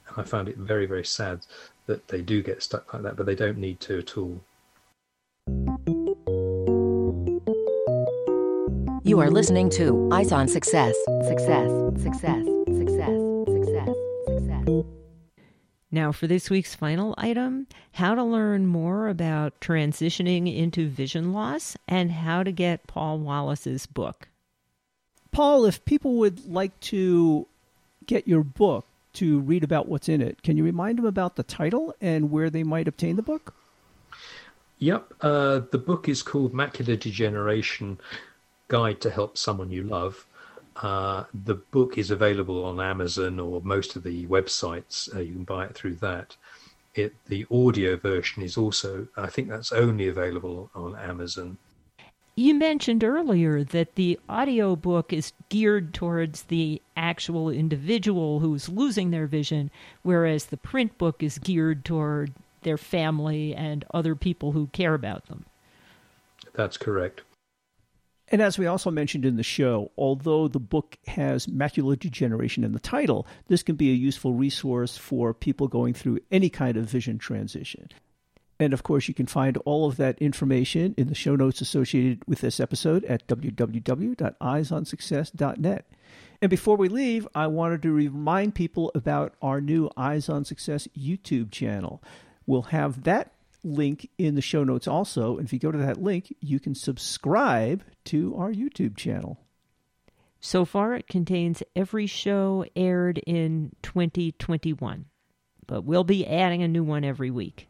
And 0.09 0.19
I 0.19 0.23
found 0.23 0.49
it 0.49 0.57
very, 0.57 0.87
very 0.87 1.05
sad 1.05 1.41
that 1.87 2.07
they 2.09 2.21
do 2.21 2.43
get 2.43 2.63
stuck 2.63 2.93
like 2.93 3.03
that, 3.03 3.17
but 3.17 3.27
they 3.27 3.35
don't 3.35 3.59
need 3.59 3.81
to 3.81 3.99
at 3.99 4.17
all. 4.17 4.41
You 9.05 9.21
are 9.21 9.31
listening 9.31 9.71
to 9.71 10.11
Eyes 10.13 10.33
on 10.33 10.49
Success. 10.49 10.95
Success, 11.27 11.71
success, 12.03 12.03
success, 12.03 12.58
Now, 15.91 16.13
for 16.13 16.27
this 16.27 16.51
week's 16.51 16.75
final 16.75 17.15
item 17.17 17.67
how 17.93 18.15
to 18.15 18.23
learn 18.23 18.67
more 18.67 19.09
about 19.09 19.59
transitioning 19.61 20.55
into 20.55 20.89
vision 20.89 21.33
loss 21.33 21.77
and 21.87 22.13
how 22.13 22.43
to 22.43 22.53
get 22.53 22.87
Paul 22.87 23.19
Wallace's 23.19 23.87
book. 23.87 24.29
Paul, 25.33 25.65
if 25.65 25.85
people 25.85 26.15
would 26.17 26.47
like 26.47 26.79
to 26.81 27.47
get 28.07 28.29
your 28.29 28.43
book 28.43 28.87
to 29.15 29.41
read 29.41 29.65
about 29.65 29.89
what's 29.89 30.09
in 30.09 30.21
it, 30.21 30.43
can 30.43 30.57
you 30.57 30.65
remind 30.65 30.99
them 30.99 31.07
about 31.07 31.37
the 31.37 31.43
title 31.43 31.95
and 32.01 32.31
where 32.31 32.51
they 32.51 32.63
might 32.63 32.89
obtain 32.89 33.17
the 33.17 33.23
book? 33.23 33.55
Yep. 34.79 35.15
Uh, 35.21 35.61
the 35.71 35.79
book 35.79 36.09
is 36.09 36.23
called 36.23 36.53
Macular 36.53 36.99
Degeneration 36.99 37.99
Guide 38.69 39.01
to 39.01 39.11
Help 39.11 39.37
Someone 39.37 39.71
You 39.71 39.83
Love. 39.83 40.27
Uh, 40.81 41.25
the 41.45 41.57
book 41.57 41.99
is 41.99 42.11
available 42.11 42.65
on 42.65 42.81
Amazon 42.81 43.41
or 43.41 43.61
most 43.63 43.97
of 43.97 44.05
the 44.05 44.27
websites. 44.27 45.15
Uh, 45.15 45.21
you 45.21 45.33
can 45.33 45.45
buy 45.45 45.65
it 45.65 45.75
through 45.75 45.97
that. 45.97 46.37
It, 46.95 47.15
the 47.27 47.47
audio 47.51 47.97
version 47.97 48.43
is 48.43 48.57
also, 48.57 49.09
I 49.17 49.27
think 49.27 49.49
that's 49.49 49.73
only 49.73 50.09
available 50.09 50.71
on 50.75 50.97
Amazon. 50.97 51.59
You 52.37 52.55
mentioned 52.55 53.03
earlier 53.03 53.65
that 53.65 53.97
the 53.97 54.21
audio 54.29 54.77
book 54.77 55.13
is 55.13 55.33
geared 55.49 55.93
towards 55.93 56.43
the 56.45 56.81
actual 56.97 57.51
individual 57.51 58.39
who's 58.39 58.69
losing 58.69 59.11
their 59.11 59.27
vision, 59.27 59.73
whereas 60.03 60.47
the 60.47 60.57
print 60.57 60.97
book 60.99 61.21
is 61.21 61.39
geared 61.39 61.85
toward 61.85 62.33
their 62.63 62.79
family 62.79 63.55
and 63.55 63.85
other 63.93 64.15
people 64.15 64.53
who 64.53 64.69
care 64.69 64.95
about 64.95 65.27
them. 65.27 65.47
That's 66.55 66.77
correct. 66.77 67.23
And 68.31 68.43
as 68.43 68.59
we 68.59 68.67
also 68.67 68.91
mentioned 68.91 69.25
in 69.25 69.37
the 69.37 69.43
show, 69.43 69.91
although 69.97 70.49
the 70.49 70.61
book 70.61 70.99
has 71.07 71.47
macular 71.47 71.99
degeneration 71.99 72.63
in 72.63 72.73
the 72.73 72.79
title, 72.79 73.27
this 73.47 73.63
can 73.63 73.77
be 73.77 73.91
a 73.91 73.95
useful 73.95 74.35
resource 74.35 74.99
for 74.99 75.33
people 75.33 75.67
going 75.67 75.95
through 75.95 76.21
any 76.31 76.51
kind 76.51 76.77
of 76.77 76.85
vision 76.85 77.17
transition. 77.19 77.89
And 78.61 78.75
of 78.75 78.83
course, 78.83 79.07
you 79.09 79.15
can 79.15 79.27
find 79.27 79.57
all 79.59 79.89
of 79.89 79.99
that 79.99 80.19
information 80.19 80.95
in 80.99 81.07
the 81.09 81.15
show 81.15 81.37
notes 81.37 81.61
associated 81.61 82.25
with 82.27 82.41
this 82.41 82.59
episode 82.61 83.05
at 83.05 83.27
www.eyesonsuccess.net. 83.29 85.87
And 86.41 86.51
before 86.51 86.77
we 86.77 86.89
leave, 86.89 87.27
I 87.35 87.47
wanted 87.47 87.83
to 87.83 87.93
remind 87.93 88.55
people 88.55 88.91
about 88.95 89.35
our 89.41 89.61
new 89.61 89.91
Eyes 89.97 90.29
on 90.29 90.45
Success 90.45 90.87
YouTube 90.97 91.51
channel. 91.51 92.03
We'll 92.47 92.63
have 92.63 93.05
that 93.05 93.33
link 93.65 94.09
in 94.19 94.35
the 94.35 94.41
show 94.41 94.65
notes 94.65 94.87
also. 94.87 95.37
And 95.37 95.47
if 95.47 95.53
you 95.53 95.59
go 95.59 95.73
to 95.73 95.79
that 95.79 96.03
link, 96.03 96.35
you 96.41 96.61
can 96.61 96.75
subscribe 96.75 97.83
to 98.07 98.35
our 98.37 98.53
YouTube 98.53 98.97
channel. 98.97 99.39
So 100.41 100.65
far, 100.65 100.95
it 100.95 101.09
contains 101.09 101.63
every 101.75 102.07
show 102.07 102.65
aired 102.77 103.19
in 103.27 103.73
2021, 103.83 105.07
but 105.67 105.83
we'll 105.83 106.05
be 106.05 106.27
adding 106.27 106.63
a 106.63 106.69
new 106.69 106.85
one 106.85 107.05
every 107.05 107.31
week. 107.31 107.69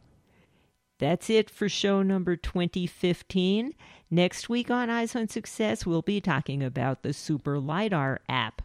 That's 0.99 1.29
it 1.29 1.49
for 1.49 1.67
show 1.67 2.03
number 2.03 2.35
2015. 2.35 3.73
Next 4.11 4.49
week 4.49 4.69
on 4.69 4.89
Eyes 4.89 5.15
on 5.15 5.29
Success, 5.29 5.85
we'll 5.85 6.01
be 6.01 6.19
talking 6.19 6.61
about 6.61 7.03
the 7.03 7.13
Super 7.13 7.57
LiDAR 7.57 8.19
app. 8.27 8.61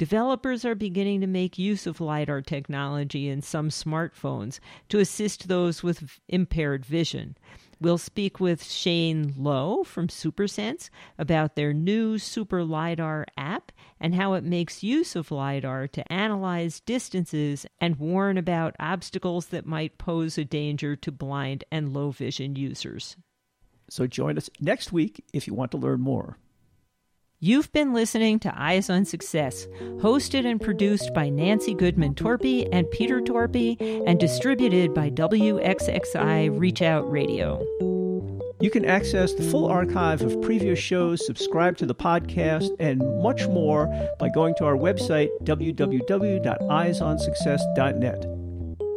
Developers 0.00 0.64
are 0.64 0.74
beginning 0.74 1.20
to 1.20 1.26
make 1.26 1.58
use 1.58 1.86
of 1.86 2.00
LiDAR 2.00 2.40
technology 2.40 3.28
in 3.28 3.42
some 3.42 3.68
smartphones 3.68 4.58
to 4.88 4.98
assist 4.98 5.46
those 5.46 5.82
with 5.82 6.18
impaired 6.26 6.86
vision. 6.86 7.36
We'll 7.82 7.98
speak 7.98 8.40
with 8.40 8.64
Shane 8.64 9.34
Lowe 9.36 9.84
from 9.84 10.08
SuperSense 10.08 10.88
about 11.18 11.54
their 11.54 11.74
new 11.74 12.16
Super 12.16 12.64
LiDAR 12.64 13.26
app 13.36 13.72
and 14.00 14.14
how 14.14 14.32
it 14.32 14.42
makes 14.42 14.82
use 14.82 15.14
of 15.16 15.30
LiDAR 15.30 15.86
to 15.88 16.10
analyze 16.10 16.80
distances 16.80 17.66
and 17.78 17.96
warn 17.96 18.38
about 18.38 18.76
obstacles 18.80 19.48
that 19.48 19.66
might 19.66 19.98
pose 19.98 20.38
a 20.38 20.46
danger 20.46 20.96
to 20.96 21.12
blind 21.12 21.62
and 21.70 21.92
low 21.92 22.10
vision 22.10 22.56
users. 22.56 23.18
So 23.90 24.06
join 24.06 24.38
us 24.38 24.48
next 24.60 24.92
week 24.92 25.22
if 25.34 25.46
you 25.46 25.52
want 25.52 25.72
to 25.72 25.76
learn 25.76 26.00
more. 26.00 26.38
You've 27.42 27.72
been 27.72 27.94
listening 27.94 28.38
to 28.40 28.52
Eyes 28.54 28.90
on 28.90 29.06
Success, 29.06 29.66
hosted 30.02 30.44
and 30.44 30.60
produced 30.60 31.14
by 31.14 31.30
Nancy 31.30 31.72
Goodman 31.72 32.14
Torpy 32.14 32.68
and 32.70 32.90
Peter 32.90 33.22
Torpy, 33.22 33.80
and 34.06 34.20
distributed 34.20 34.92
by 34.92 35.08
WXXI 35.08 36.60
Reach 36.60 36.82
Out 36.82 37.10
Radio. 37.10 37.64
You 38.60 38.70
can 38.70 38.84
access 38.84 39.32
the 39.32 39.44
full 39.44 39.68
archive 39.68 40.20
of 40.20 40.42
previous 40.42 40.78
shows, 40.78 41.24
subscribe 41.24 41.78
to 41.78 41.86
the 41.86 41.94
podcast, 41.94 42.76
and 42.78 43.00
much 43.22 43.48
more 43.48 43.86
by 44.18 44.28
going 44.28 44.54
to 44.56 44.66
our 44.66 44.76
website, 44.76 45.30
www.eyesonsuccess.net. 45.44 48.39